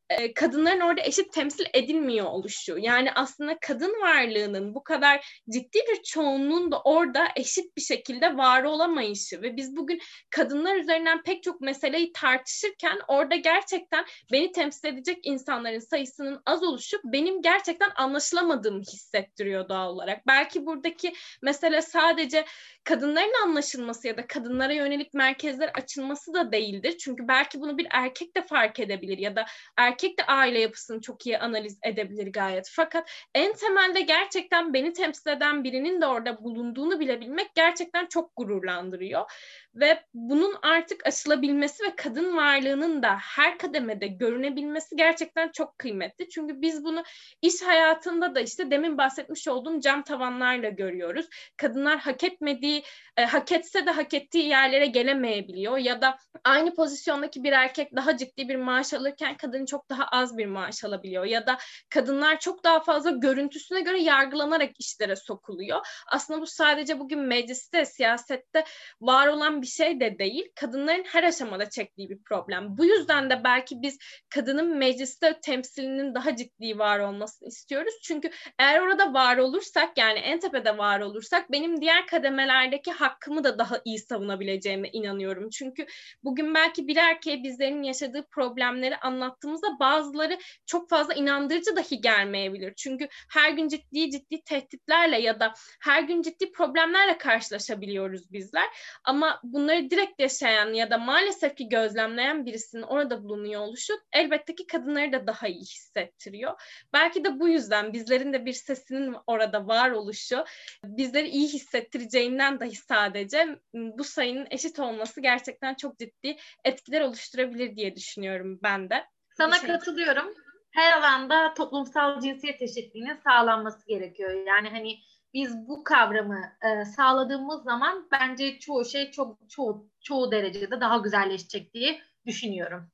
e, 0.10 0.34
kadınların 0.34 0.80
orada 0.80 1.02
eşit 1.02 1.34
temsil 1.34 1.66
edilmiyor 1.74 2.26
oluşu. 2.26 2.78
Yani 2.78 3.12
aslında 3.12 3.58
kadın 3.62 4.02
varlığının 4.02 4.76
bu 4.76 4.84
kadar 4.84 5.42
ciddi 5.50 5.80
bir 5.92 6.04
çoğunluğun 6.04 6.72
da 6.72 6.82
orada 6.82 7.28
eşit 7.36 7.78
bir 7.78 7.82
şekilde 7.82 8.38
var 8.38 8.64
olamayışı 8.64 9.42
ve 9.42 9.58
biz 9.58 9.76
bugün 9.76 10.02
kadınlar 10.30 10.76
üzerinden 10.76 11.24
pek 11.24 11.44
çok 11.44 11.62
meseleyi 11.62 12.14
tartışırken 12.14 13.00
orada 13.08 13.36
gerçekten 13.36 14.06
beni 14.32 14.52
temsil 14.52 14.88
edecek 14.88 15.20
insanların 15.24 15.80
sayısının 15.80 16.42
az 16.46 16.64
oluşu 16.64 16.98
benim 17.04 17.42
gerçekten 17.42 17.90
anlaşılamadığımı 17.96 18.82
hissettiriyor 18.82 19.70
doğal 19.70 19.90
olarak. 19.90 20.28
Belki 20.28 20.66
buradaki 20.66 21.14
mesele 21.42 21.82
sadece 21.82 22.46
kadınların 22.84 23.44
anlaşılması 23.44 24.08
ya 24.08 24.18
da 24.18 24.28
kadınlara 24.28 24.74
yönelik 24.74 25.14
merkezler 25.14 25.72
açılması 25.74 26.34
da 26.34 26.52
değildir. 26.52 26.98
Çünkü 26.98 27.28
belki 27.28 27.62
bunu 27.62 27.78
bir 27.78 27.88
erkek 27.92 28.36
de 28.36 28.42
fark 28.42 28.80
edebilir 28.80 29.18
ya 29.18 29.36
da 29.36 29.46
erkek 29.78 29.95
de 30.20 30.26
aile 30.26 30.60
yapısını 30.60 31.02
çok 31.02 31.26
iyi 31.26 31.38
analiz 31.38 31.80
edebilir 31.84 32.28
gayet. 32.28 32.70
Fakat 32.72 33.12
en 33.36 33.54
temelde 33.54 34.02
gerçekten 34.02 34.74
beni 34.74 34.94
temsil 34.94 35.30
eden 35.30 35.64
birinin 35.64 36.02
de 36.02 36.06
orada 36.06 36.44
bulunduğunu 36.44 37.00
bilebilmek 37.00 37.56
gerçekten 37.56 38.06
çok 38.06 38.36
gururlandırıyor 38.36 39.32
ve 39.76 40.04
bunun 40.14 40.56
artık 40.62 41.08
aşılabilmesi 41.08 41.84
ve 41.84 41.96
kadın 41.96 42.38
varlığının 42.38 43.04
da 43.04 43.18
her 43.18 43.58
kademede 43.58 44.08
görünebilmesi 44.08 44.96
gerçekten 44.96 45.52
çok 45.52 45.80
kıymetli. 45.80 46.30
Çünkü 46.30 46.62
biz 46.62 46.84
bunu 46.84 47.04
iş 47.42 47.62
hayatında 47.62 48.36
da 48.36 48.40
işte 48.40 48.72
demin 48.72 48.98
bahsetmiş 48.98 49.48
olduğum 49.48 49.80
cam 49.80 50.04
tavanlarla 50.04 50.70
görüyoruz. 50.70 51.26
Kadınlar 51.58 52.00
hak 52.00 52.24
etmediği, 52.24 52.84
e, 53.18 53.26
hak 53.26 53.52
etse 53.52 53.86
de 53.86 53.92
hak 53.92 54.14
ettiği 54.14 54.48
yerlere 54.48 54.86
gelemeyebiliyor 54.86 55.78
ya 55.78 56.02
da 56.02 56.18
aynı 56.44 56.76
pozisyondaki 56.76 57.44
bir 57.44 57.52
erkek 57.52 57.96
daha 57.96 58.18
ciddi 58.18 58.50
bir 58.50 58.56
maaş 58.56 58.94
alırken 58.94 59.38
kadın 59.38 59.66
çok 59.66 59.90
daha 59.90 60.06
az 60.06 60.38
bir 60.38 60.46
maaş 60.46 60.84
alabiliyor 60.84 61.26
ya 61.26 61.48
da 61.48 61.58
kadınlar 61.90 62.40
çok 62.40 62.64
daha 62.64 62.80
fazla 62.80 63.12
görüntüsüne 63.12 63.82
göre 63.82 64.02
yargılanarak 64.02 64.72
işlere 64.80 65.16
sokuluyor. 65.16 65.88
Aslında 66.08 66.42
bu 66.42 66.48
sadece 66.48 67.00
bugün 67.00 67.20
mecliste, 67.20 67.86
siyasette 67.86 68.64
var 69.02 69.28
olan 69.28 69.62
bir 69.66 69.70
şey 69.70 70.00
de 70.00 70.20
değil. 70.20 70.52
Kadınların 70.56 71.04
her 71.04 71.24
aşamada 71.24 71.70
çektiği 71.70 72.10
bir 72.10 72.24
problem. 72.24 72.78
Bu 72.78 72.86
yüzden 72.86 73.30
de 73.30 73.44
belki 73.44 73.82
biz 73.82 73.98
kadının 74.30 74.78
mecliste 74.78 75.40
temsilinin 75.42 76.16
daha 76.16 76.36
ciddi 76.36 76.80
var 76.80 77.00
olmasını 77.00 77.48
istiyoruz. 77.50 77.94
Çünkü 78.04 78.30
eğer 78.60 78.80
orada 78.80 79.14
var 79.14 79.38
olursak 79.38 79.98
yani 79.98 80.20
en 80.20 80.40
tepede 80.40 80.78
var 80.78 81.00
olursak 81.00 81.52
benim 81.52 81.82
diğer 81.82 82.08
kademelerdeki 82.08 82.92
hakkımı 82.92 83.44
da 83.44 83.60
daha 83.60 83.82
iyi 83.86 84.00
savunabileceğime 84.00 84.90
inanıyorum. 84.90 85.50
Çünkü 85.50 85.86
bugün 86.24 86.56
belki 86.56 86.88
bir 86.88 86.98
erkeğe 86.98 87.44
bizlerin 87.44 87.84
yaşadığı 87.84 88.28
problemleri 88.32 88.98
anlattığımızda 88.98 89.68
bazıları 89.80 90.38
çok 90.66 90.90
fazla 90.90 91.14
inandırıcı 91.14 91.76
dahi 91.76 92.02
gelmeyebilir. 92.02 92.74
Çünkü 92.78 93.08
her 93.30 93.52
gün 93.52 93.68
ciddi 93.68 94.12
ciddi 94.12 94.44
tehditlerle 94.44 95.22
ya 95.22 95.40
da 95.40 95.54
her 95.82 96.04
gün 96.04 96.22
ciddi 96.22 96.52
problemlerle 96.52 97.18
karşılaşabiliyoruz 97.18 98.32
bizler. 98.32 98.66
Ama 99.04 99.42
bunları 99.56 99.90
direkt 99.90 100.20
yaşayan 100.20 100.74
ya 100.74 100.90
da 100.90 100.98
maalesef 100.98 101.56
ki 101.58 101.70
gözlemleyen 101.70 102.46
birisinin 102.46 102.82
orada 102.82 103.24
bulunuyor 103.24 103.62
oluşu 103.62 103.94
elbette 104.14 104.56
ki 104.56 104.68
kadınları 104.68 105.12
da 105.12 105.28
daha 105.28 105.48
iyi 105.48 105.62
hissettiriyor. 105.62 106.62
Belki 106.94 107.24
de 107.24 107.40
bu 107.40 107.48
yüzden 107.48 107.94
bizlerin 107.94 108.34
de 108.34 108.46
bir 108.46 108.54
sesinin 108.54 109.16
orada 109.28 109.68
var 109.68 109.92
oluşu 109.92 110.46
bizleri 110.84 111.28
iyi 111.28 111.48
hissettireceğinden 111.48 112.60
dahi 112.60 112.76
sadece 112.76 113.60
bu 113.74 114.04
sayının 114.04 114.48
eşit 114.52 114.80
olması 114.80 115.22
gerçekten 115.22 115.76
çok 115.76 116.00
ciddi 116.00 116.38
etkiler 116.66 117.02
oluşturabilir 117.02 117.76
diye 117.76 117.96
düşünüyorum 117.96 118.60
ben 118.64 118.90
de. 118.90 119.06
Sana 119.38 119.56
şey... 119.56 119.68
katılıyorum. 119.68 120.45
Her 120.76 120.98
alanda 121.00 121.54
toplumsal 121.54 122.20
cinsiyet 122.20 122.62
eşitliğinin 122.62 123.16
sağlanması 123.24 123.88
gerekiyor. 123.88 124.32
Yani 124.48 124.70
hani 124.70 125.00
biz 125.34 125.68
bu 125.68 125.84
kavramı 125.84 126.40
e, 126.62 126.86
sağladığımız 126.86 127.64
zaman 127.64 128.08
bence 128.12 128.60
çoğu 128.60 128.86
şey 128.86 129.12
çok 129.12 129.50
çoğu 129.50 129.90
çoğu 130.02 130.32
derecede 130.32 130.82
daha 130.82 130.98
güzelleşecek 130.98 131.74
diye 131.74 132.02
düşünüyorum. 132.26 132.92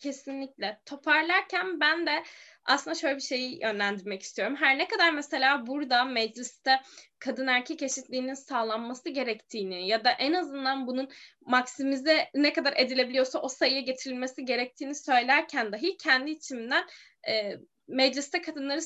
Kesinlikle. 0.00 0.80
Toparlarken 0.86 1.80
ben 1.80 2.06
de 2.06 2.22
aslında 2.64 2.94
şöyle 2.94 3.16
bir 3.16 3.22
şeyi 3.22 3.62
yönlendirmek 3.62 4.22
istiyorum. 4.22 4.56
Her 4.56 4.78
ne 4.78 4.88
kadar 4.88 5.12
mesela 5.12 5.66
burada 5.66 6.04
mecliste 6.04 6.80
kadın 7.18 7.46
erkek 7.46 7.82
eşitliğinin 7.82 8.34
sağlanması 8.34 9.10
gerektiğini 9.10 9.88
ya 9.88 10.04
da 10.04 10.10
en 10.10 10.32
azından 10.32 10.86
bunun 10.86 11.08
maksimize 11.46 12.30
ne 12.34 12.52
kadar 12.52 12.74
edilebiliyorsa 12.76 13.38
o 13.38 13.48
sayıya 13.48 13.80
getirilmesi 13.80 14.44
gerektiğini 14.44 14.94
söylerken 14.94 15.72
dahi 15.72 15.96
kendi 15.96 16.30
içimden 16.30 16.84
e, 17.28 17.56
mecliste 17.88 18.42
kadınları 18.42 18.80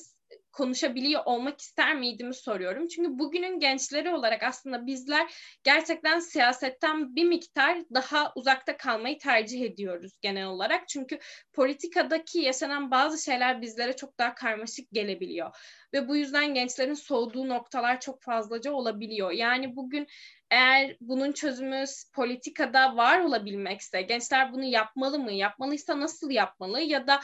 konuşabiliyor 0.54 1.22
olmak 1.24 1.60
ister 1.60 1.96
miydimi 1.96 2.34
soruyorum. 2.34 2.88
Çünkü 2.88 3.18
bugünün 3.18 3.60
gençleri 3.60 4.10
olarak 4.10 4.42
aslında 4.42 4.86
bizler 4.86 5.34
gerçekten 5.64 6.18
siyasetten 6.18 7.16
bir 7.16 7.24
miktar 7.24 7.78
daha 7.94 8.32
uzakta 8.34 8.76
kalmayı 8.76 9.18
tercih 9.18 9.62
ediyoruz 9.62 10.12
genel 10.20 10.46
olarak. 10.46 10.88
Çünkü 10.88 11.18
politikadaki 11.52 12.38
yaşanan 12.38 12.90
bazı 12.90 13.24
şeyler 13.24 13.62
bizlere 13.62 13.96
çok 13.96 14.18
daha 14.18 14.34
karmaşık 14.34 14.90
gelebiliyor. 14.92 15.56
Ve 15.92 16.08
bu 16.08 16.16
yüzden 16.16 16.54
gençlerin 16.54 16.94
soğuduğu 16.94 17.48
noktalar 17.48 18.00
çok 18.00 18.22
fazlaca 18.22 18.72
olabiliyor. 18.72 19.30
Yani 19.30 19.76
bugün 19.76 20.06
eğer 20.50 20.96
bunun 21.00 21.32
çözümü 21.32 21.84
politikada 22.14 22.96
var 22.96 23.20
olabilmekse, 23.20 24.02
gençler 24.02 24.52
bunu 24.52 24.64
yapmalı 24.64 25.18
mı? 25.18 25.32
Yapmalıysa 25.32 26.00
nasıl 26.00 26.30
yapmalı? 26.30 26.80
Ya 26.80 27.06
da 27.06 27.20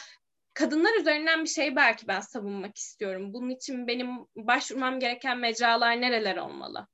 kadınlar 0.60 1.00
üzerinden 1.00 1.44
bir 1.44 1.48
şey 1.48 1.76
belki 1.76 2.08
ben 2.08 2.20
savunmak 2.20 2.76
istiyorum. 2.76 3.34
Bunun 3.34 3.50
için 3.50 3.86
benim 3.86 4.08
başvurmam 4.36 5.00
gereken 5.00 5.38
mecralar 5.38 6.00
nereler 6.00 6.36
olmalı? 6.36 6.86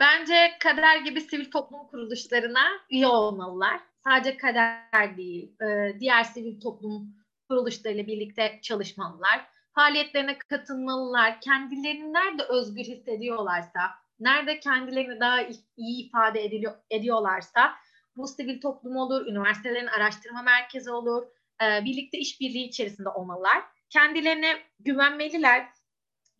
Bence 0.00 0.52
kader 0.60 0.96
gibi 0.96 1.20
sivil 1.20 1.50
toplum 1.50 1.86
kuruluşlarına 1.86 2.64
üye 2.90 3.06
olmalılar. 3.06 3.80
Sadece 4.04 4.36
kader 4.36 5.16
değil, 5.16 5.60
e, 5.62 6.00
diğer 6.00 6.24
sivil 6.24 6.60
toplum 6.60 7.14
kuruluşlarıyla 7.48 8.06
birlikte 8.06 8.60
çalışmalılar. 8.62 9.46
Faaliyetlerine 9.74 10.38
katılmalılar. 10.38 11.40
Kendilerini 11.40 12.12
nerede 12.12 12.42
özgür 12.42 12.84
hissediyorlarsa, 12.84 13.80
nerede 14.20 14.60
kendilerini 14.60 15.20
daha 15.20 15.40
iyi 15.76 16.06
ifade 16.06 16.44
ediliyor, 16.44 16.74
ediyorlarsa 16.90 17.74
bu 18.16 18.28
sivil 18.28 18.60
toplum 18.60 18.96
olur, 18.96 19.26
üniversitelerin 19.26 19.86
araştırma 19.86 20.42
merkezi 20.42 20.90
olur, 20.90 21.26
e, 21.62 21.84
birlikte 21.84 22.18
işbirliği 22.18 22.68
içerisinde 22.68 23.08
olmalılar. 23.08 23.64
Kendilerine 23.90 24.58
güvenmeliler, 24.80 25.68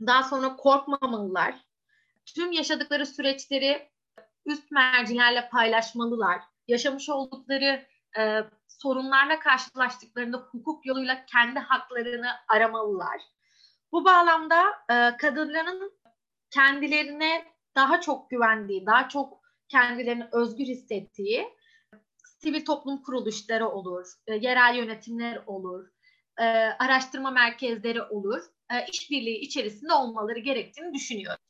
daha 0.01 0.23
sonra 0.23 0.57
korkmamalılar. 0.57 1.55
Tüm 2.35 2.53
yaşadıkları 2.53 3.07
süreçleri 3.07 3.89
üst 4.47 4.71
mercilerle 4.71 5.49
paylaşmalılar. 5.49 6.41
Yaşamış 6.69 7.09
oldukları 7.09 7.87
e, 8.19 8.41
sorunlarla 8.69 9.39
karşılaştıklarında 9.39 10.37
hukuk 10.37 10.87
yoluyla 10.87 11.27
kendi 11.27 11.59
haklarını 11.59 12.31
aramalılar. 12.49 13.21
Bu 13.93 14.05
bağlamda 14.05 14.65
e, 14.91 15.17
kadınların 15.17 15.93
kendilerine 16.51 17.45
daha 17.77 18.01
çok 18.01 18.31
güvendiği, 18.31 18.87
daha 18.87 19.09
çok 19.09 19.41
kendilerini 19.69 20.29
özgür 20.33 20.65
hissettiği 20.65 21.49
sivil 22.45 22.65
toplum 22.65 23.03
kuruluşları 23.03 23.69
olur, 23.69 24.07
e, 24.27 24.35
yerel 24.35 24.77
yönetimler 24.77 25.43
olur, 25.47 25.89
e, 26.39 26.45
araştırma 26.79 27.31
merkezleri 27.31 28.03
olur, 28.03 28.43
e, 28.73 28.87
işbirliği 28.93 29.39
içerisinde 29.39 29.93
olmaları 29.93 30.39
gerektiğini 30.39 30.95
düşünüyorum 30.95 31.44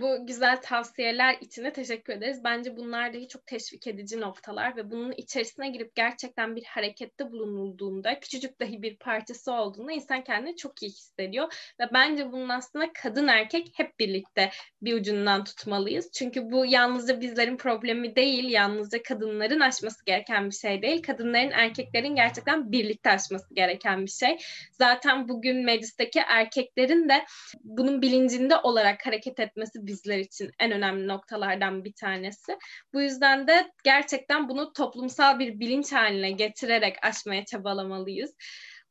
bu 0.00 0.26
güzel 0.26 0.60
tavsiyeler 0.62 1.36
için 1.40 1.64
de 1.64 1.72
teşekkür 1.72 2.12
ederiz. 2.12 2.44
Bence 2.44 2.76
bunlar 2.76 3.14
da 3.14 3.28
çok 3.28 3.46
teşvik 3.46 3.86
edici 3.86 4.20
noktalar 4.20 4.76
ve 4.76 4.90
bunun 4.90 5.12
içerisine 5.12 5.68
girip 5.68 5.94
gerçekten 5.94 6.56
bir 6.56 6.64
harekette 6.64 7.32
bulunulduğunda, 7.32 8.20
küçücük 8.20 8.60
dahi 8.60 8.82
bir 8.82 8.96
parçası 8.96 9.52
olduğunda 9.52 9.92
insan 9.92 10.24
kendini 10.24 10.56
çok 10.56 10.82
iyi 10.82 10.90
hissediyor. 10.90 11.72
Ve 11.80 11.84
bence 11.92 12.32
bunun 12.32 12.48
aslında 12.48 12.92
kadın 13.02 13.28
erkek 13.28 13.72
hep 13.74 13.98
birlikte 13.98 14.50
bir 14.82 14.94
ucundan 14.94 15.44
tutmalıyız. 15.44 16.10
Çünkü 16.12 16.50
bu 16.50 16.66
yalnızca 16.66 17.20
bizlerin 17.20 17.56
problemi 17.56 18.16
değil, 18.16 18.50
yalnızca 18.50 19.02
kadınların 19.02 19.60
aşması 19.60 20.04
gereken 20.04 20.50
bir 20.50 20.54
şey 20.54 20.82
değil. 20.82 21.02
Kadınların, 21.02 21.50
erkeklerin 21.50 22.14
gerçekten 22.14 22.72
birlikte 22.72 23.10
aşması 23.10 23.54
gereken 23.54 24.06
bir 24.06 24.10
şey. 24.10 24.38
Zaten 24.72 25.28
bugün 25.28 25.64
meclisteki 25.64 26.18
erkeklerin 26.18 27.08
de 27.08 27.24
bunun 27.64 28.02
bilincinde 28.02 28.56
olarak 28.56 29.06
hareket 29.06 29.40
etmesi 29.40 29.86
bizler 29.88 30.18
için 30.18 30.50
en 30.60 30.72
önemli 30.72 31.08
noktalardan 31.08 31.84
bir 31.84 31.92
tanesi. 31.92 32.58
Bu 32.94 33.00
yüzden 33.02 33.46
de 33.46 33.72
gerçekten 33.84 34.48
bunu 34.48 34.72
toplumsal 34.72 35.38
bir 35.38 35.60
bilinç 35.60 35.92
haline 35.92 36.30
getirerek 36.30 36.96
aşmaya 37.02 37.44
çabalamalıyız. 37.44 38.34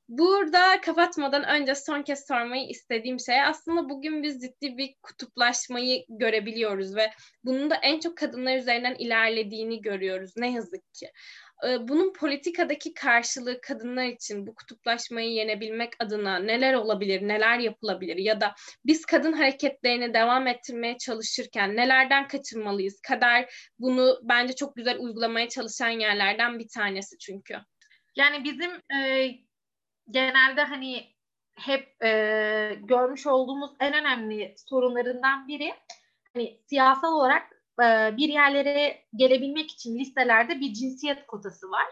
Burada 0.09 0.81
kapatmadan 0.81 1.43
önce 1.43 1.75
son 1.75 2.03
kez 2.03 2.27
sormayı 2.27 2.69
istediğim 2.69 3.19
şey 3.19 3.43
aslında 3.43 3.89
bugün 3.89 4.23
biz 4.23 4.41
ciddi 4.41 4.77
bir 4.77 4.95
kutuplaşmayı 5.03 6.05
görebiliyoruz 6.09 6.95
ve 6.95 7.11
bunun 7.43 7.69
da 7.69 7.75
en 7.75 7.99
çok 7.99 8.17
kadınlar 8.17 8.57
üzerinden 8.57 8.95
ilerlediğini 8.95 9.81
görüyoruz 9.81 10.31
ne 10.37 10.51
yazık 10.51 10.93
ki. 10.93 11.11
Ee, 11.65 11.87
bunun 11.87 12.13
politikadaki 12.13 12.93
karşılığı 12.93 13.61
kadınlar 13.61 14.05
için 14.05 14.47
bu 14.47 14.55
kutuplaşmayı 14.55 15.31
yenebilmek 15.31 15.93
adına 15.99 16.39
neler 16.39 16.73
olabilir, 16.73 17.27
neler 17.27 17.59
yapılabilir 17.59 18.17
ya 18.17 18.41
da 18.41 18.53
biz 18.85 19.05
kadın 19.05 19.33
hareketlerini 19.33 20.13
devam 20.13 20.47
ettirmeye 20.47 20.97
çalışırken 20.97 21.75
nelerden 21.75 22.27
kaçınmalıyız? 22.27 23.01
Kader 23.01 23.53
bunu 23.79 24.19
bence 24.23 24.55
çok 24.55 24.75
güzel 24.75 24.99
uygulamaya 24.99 25.49
çalışan 25.49 25.89
yerlerden 25.89 26.59
bir 26.59 26.67
tanesi 26.67 27.17
çünkü. 27.17 27.55
Yani 28.15 28.43
bizim 28.43 28.71
e, 29.01 29.29
genelde 30.09 30.63
hani 30.63 31.17
hep 31.55 32.03
e, 32.03 32.79
görmüş 32.83 33.27
olduğumuz 33.27 33.71
en 33.79 33.93
önemli 33.93 34.55
sorunlarından 34.57 35.47
biri 35.47 35.73
hani 36.33 36.61
siyasal 36.65 37.13
olarak 37.13 37.56
e, 37.81 38.17
bir 38.17 38.29
yerlere 38.29 39.01
gelebilmek 39.15 39.71
için 39.71 39.99
listelerde 39.99 40.59
bir 40.59 40.73
cinsiyet 40.73 41.27
kotası 41.27 41.71
var. 41.71 41.87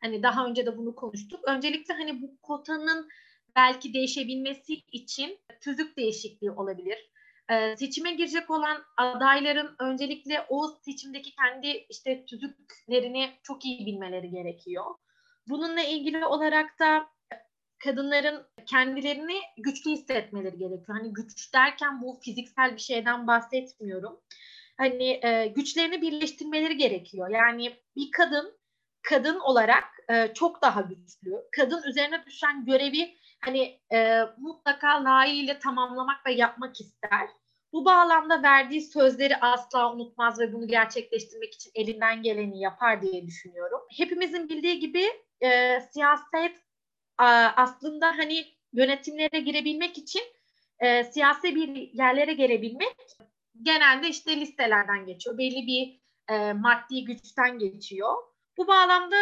Hani 0.00 0.22
daha 0.22 0.46
önce 0.46 0.66
de 0.66 0.78
bunu 0.78 0.94
konuştuk. 0.94 1.40
Öncelikle 1.48 1.94
hani 1.94 2.22
bu 2.22 2.38
kotanın 2.42 3.08
belki 3.56 3.94
değişebilmesi 3.94 4.74
için 4.74 5.38
tüzük 5.60 5.96
değişikliği 5.96 6.50
olabilir. 6.50 7.10
Ee, 7.50 7.76
seçime 7.76 8.12
girecek 8.12 8.50
olan 8.50 8.82
adayların 8.96 9.76
öncelikle 9.78 10.46
o 10.48 10.68
seçimdeki 10.84 11.34
kendi 11.34 11.86
işte 11.90 12.24
tüzüklerini 12.26 13.30
çok 13.42 13.64
iyi 13.64 13.86
bilmeleri 13.86 14.30
gerekiyor. 14.30 14.84
Bununla 15.48 15.82
ilgili 15.82 16.26
olarak 16.26 16.78
da 16.78 17.06
kadınların 17.84 18.46
kendilerini 18.66 19.40
güçlü 19.58 19.90
hissetmeleri 19.90 20.58
gerekiyor. 20.58 20.98
Hani 20.98 21.12
güç 21.12 21.54
derken 21.54 22.02
bu 22.02 22.20
fiziksel 22.24 22.72
bir 22.72 22.80
şeyden 22.80 23.26
bahsetmiyorum 23.26 24.20
hani 24.82 25.20
e, 25.22 25.46
güçlerini 25.46 26.02
birleştirmeleri 26.02 26.76
gerekiyor. 26.76 27.28
Yani 27.28 27.72
bir 27.96 28.10
kadın 28.10 28.58
kadın 29.02 29.40
olarak 29.40 29.84
e, 30.10 30.34
çok 30.34 30.62
daha 30.62 30.80
güçlü. 30.80 31.36
Kadın 31.56 31.82
üzerine 31.88 32.26
düşen 32.26 32.64
görevi 32.64 33.16
hani 33.40 33.80
e, 33.92 34.20
mutlaka 34.38 35.04
layığıyla 35.04 35.58
tamamlamak 35.58 36.26
ve 36.26 36.32
yapmak 36.32 36.80
ister. 36.80 37.28
Bu 37.72 37.84
bağlamda 37.84 38.42
verdiği 38.42 38.80
sözleri 38.80 39.36
asla 39.36 39.92
unutmaz 39.92 40.40
ve 40.40 40.52
bunu 40.52 40.68
gerçekleştirmek 40.68 41.54
için 41.54 41.70
elinden 41.74 42.22
geleni 42.22 42.60
yapar 42.60 43.02
diye 43.02 43.26
düşünüyorum. 43.26 43.80
Hepimizin 43.96 44.48
bildiği 44.48 44.80
gibi 44.80 45.04
e, 45.40 45.80
siyaset 45.80 46.56
a, 47.18 47.26
aslında 47.56 48.06
hani 48.06 48.44
yönetimlere 48.72 49.40
girebilmek 49.40 49.98
için 49.98 50.22
e, 50.78 51.04
siyasi 51.04 51.54
bir 51.54 51.92
yerlere 51.92 52.32
gelebilmek 52.32 52.96
genelde 53.62 54.08
işte 54.08 54.40
listelerden 54.40 55.06
geçiyor. 55.06 55.38
Belli 55.38 55.66
bir 55.66 56.02
e, 56.34 56.52
maddi 56.52 57.04
güçten 57.04 57.58
geçiyor. 57.58 58.12
Bu 58.58 58.68
bağlamda 58.68 59.16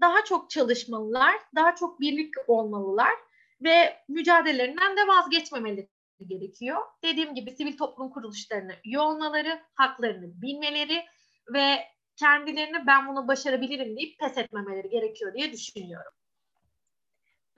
daha 0.00 0.24
çok 0.24 0.50
çalışmalılar, 0.50 1.34
daha 1.54 1.74
çok 1.74 2.00
birlik 2.00 2.34
olmalılar 2.46 3.12
ve 3.60 3.96
mücadelelerinden 4.08 4.96
de 4.96 5.00
vazgeçmemeleri 5.06 5.88
gerekiyor. 6.26 6.78
Dediğim 7.04 7.34
gibi 7.34 7.50
sivil 7.50 7.76
toplum 7.76 8.10
kuruluşlarına 8.10 8.72
üye 8.84 8.98
olmaları, 8.98 9.60
haklarını 9.74 10.42
bilmeleri 10.42 11.04
ve 11.54 11.78
kendilerini 12.16 12.86
ben 12.86 13.08
bunu 13.08 13.28
başarabilirim 13.28 13.96
deyip 13.96 14.18
pes 14.18 14.38
etmemeleri 14.38 14.88
gerekiyor 14.88 15.34
diye 15.34 15.52
düşünüyorum. 15.52 16.12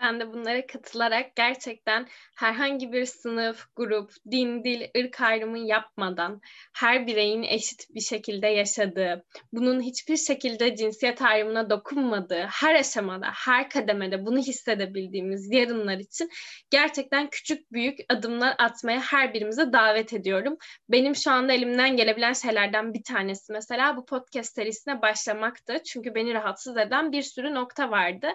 Ben 0.02 0.20
de 0.20 0.32
bunlara 0.32 0.66
katılarak 0.66 1.36
gerçekten 1.36 2.06
herhangi 2.36 2.92
bir 2.92 3.04
sınıf, 3.04 3.66
grup, 3.76 4.10
din, 4.30 4.64
dil, 4.64 4.86
ırk 4.98 5.20
ayrımı 5.20 5.58
yapmadan 5.58 6.40
her 6.74 7.06
bireyin 7.06 7.42
eşit 7.42 7.86
bir 7.94 8.00
şekilde 8.00 8.46
yaşadığı, 8.46 9.24
bunun 9.52 9.80
hiçbir 9.80 10.16
şekilde 10.16 10.76
cinsiyet 10.76 11.22
ayrımına 11.22 11.70
dokunmadığı, 11.70 12.46
her 12.50 12.74
aşamada, 12.74 13.26
her 13.34 13.70
kademede 13.70 14.26
bunu 14.26 14.38
hissedebildiğimiz 14.38 15.52
yarınlar 15.52 15.98
için 15.98 16.30
gerçekten 16.70 17.30
küçük 17.30 17.72
büyük 17.72 17.98
adımlar 18.08 18.54
atmaya 18.58 19.00
her 19.00 19.34
birimize 19.34 19.72
davet 19.72 20.12
ediyorum. 20.12 20.56
Benim 20.88 21.16
şu 21.16 21.30
anda 21.30 21.52
elimden 21.52 21.96
gelebilen 21.96 22.32
şeylerden 22.32 22.94
bir 22.94 23.02
tanesi 23.02 23.52
mesela 23.52 23.96
bu 23.96 24.06
podcast 24.06 24.54
serisine 24.54 25.02
başlamaktı. 25.02 25.76
Çünkü 25.86 26.14
beni 26.14 26.34
rahatsız 26.34 26.76
eden 26.76 27.12
bir 27.12 27.22
sürü 27.22 27.54
nokta 27.54 27.90
vardı. 27.90 28.28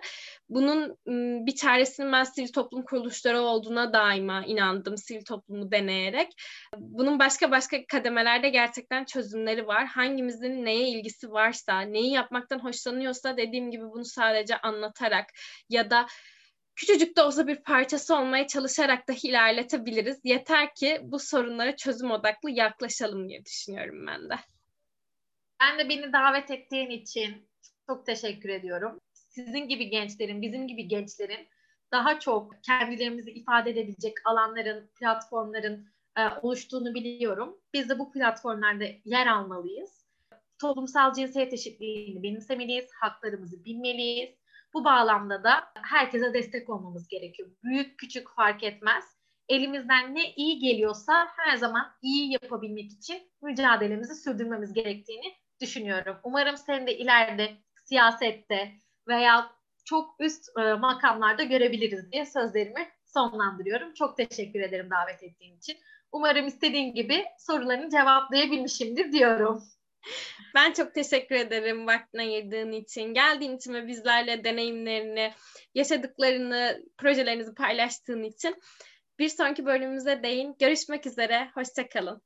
Bunun 0.50 0.97
bir 1.45 1.50
bir 1.51 1.55
çaresinin 1.55 2.11
ben 2.11 2.23
sivil 2.23 2.47
toplum 2.47 2.83
kuruluşları 2.83 3.41
olduğuna 3.41 3.93
daima 3.93 4.45
inandım 4.45 4.97
sivil 4.97 5.25
toplumu 5.25 5.71
deneyerek. 5.71 6.27
Bunun 6.77 7.19
başka 7.19 7.51
başka 7.51 7.85
kademelerde 7.85 8.49
gerçekten 8.49 9.05
çözümleri 9.05 9.67
var. 9.67 9.85
Hangimizin 9.85 10.65
neye 10.65 10.89
ilgisi 10.89 11.31
varsa, 11.31 11.79
neyi 11.81 12.11
yapmaktan 12.11 12.59
hoşlanıyorsa 12.59 13.37
dediğim 13.37 13.71
gibi 13.71 13.83
bunu 13.83 14.05
sadece 14.05 14.57
anlatarak 14.57 15.25
ya 15.69 15.89
da 15.89 16.07
küçücük 16.75 17.17
de 17.17 17.21
olsa 17.21 17.47
bir 17.47 17.63
parçası 17.63 18.15
olmaya 18.15 18.47
çalışarak 18.47 19.07
da 19.07 19.13
ilerletebiliriz. 19.23 20.19
Yeter 20.23 20.75
ki 20.75 20.99
bu 21.03 21.19
sorunlara 21.19 21.75
çözüm 21.75 22.11
odaklı 22.11 22.51
yaklaşalım 22.51 23.29
diye 23.29 23.45
düşünüyorum 23.45 24.07
ben 24.07 24.29
de. 24.29 24.35
Ben 25.61 25.79
de 25.79 25.89
beni 25.89 26.13
davet 26.13 26.51
ettiğin 26.51 26.89
için 26.89 27.49
çok 27.87 28.05
teşekkür 28.05 28.49
ediyorum 28.49 28.99
sizin 29.32 29.67
gibi 29.67 29.89
gençlerin, 29.89 30.41
bizim 30.41 30.67
gibi 30.67 30.88
gençlerin 30.88 31.48
daha 31.91 32.20
çok 32.20 32.63
kendilerimizi 32.63 33.32
ifade 33.32 33.70
edebilecek 33.70 34.13
alanların, 34.26 34.89
platformların 34.96 35.88
e, 36.17 36.22
oluştuğunu 36.41 36.94
biliyorum. 36.94 37.58
Biz 37.74 37.89
de 37.89 38.00
bu 38.00 38.12
platformlarda 38.12 38.86
yer 39.06 39.28
almalıyız. 39.28 40.06
Toplumsal 40.60 41.13
cinsiyet 41.13 41.54
eşitliğini 41.54 42.24
benimsemeliyiz, 42.24 42.89
haklarımızı 43.02 43.65
bilmeliyiz. 43.65 44.30
Bu 44.74 44.86
bağlamda 44.86 45.44
da 45.44 45.63
herkese 45.82 46.34
destek 46.34 46.70
olmamız 46.70 47.08
gerekiyor. 47.08 47.50
Büyük 47.63 48.00
küçük 48.00 48.30
fark 48.36 48.63
etmez. 48.63 49.04
Elimizden 49.50 50.15
ne 50.15 50.34
iyi 50.34 50.60
geliyorsa 50.60 51.28
her 51.38 51.58
zaman 51.58 51.91
iyi 52.02 52.32
yapabilmek 52.32 52.91
için 52.91 53.32
mücadelemizi 53.41 54.15
sürdürmemiz 54.15 54.74
gerektiğini 54.74 55.34
düşünüyorum. 55.62 56.17
Umarım 56.24 56.58
sen 56.58 56.88
de 56.88 56.98
ileride 56.98 57.58
siyasette, 57.84 58.72
veya 59.07 59.51
çok 59.85 60.15
üst 60.19 60.49
e, 60.59 60.73
makamlarda 60.73 61.43
görebiliriz 61.43 62.11
diye 62.11 62.25
sözlerimi 62.25 62.87
sonlandırıyorum. 63.05 63.93
Çok 63.93 64.17
teşekkür 64.17 64.59
ederim 64.59 64.89
davet 64.89 65.23
ettiğin 65.23 65.57
için. 65.57 65.77
Umarım 66.11 66.47
istediğin 66.47 66.93
gibi 66.93 67.25
sorularını 67.39 67.89
cevaplayabilmişimdir 67.89 69.11
diyorum. 69.11 69.63
Ben 70.55 70.73
çok 70.73 70.93
teşekkür 70.93 71.35
ederim 71.35 71.87
vaktini 71.87 72.21
ayırdığın 72.21 72.71
için. 72.71 73.13
Geldiğin 73.13 73.57
için 73.57 73.73
ve 73.73 73.87
bizlerle 73.87 74.43
deneyimlerini, 74.43 75.33
yaşadıklarını, 75.75 76.83
projelerinizi 76.97 77.53
paylaştığın 77.53 78.23
için. 78.23 78.55
Bir 79.19 79.29
sonraki 79.29 79.65
bölümümüze 79.65 80.23
değin. 80.23 80.55
Görüşmek 80.59 81.05
üzere. 81.05 81.51
Hoşçakalın. 81.53 82.19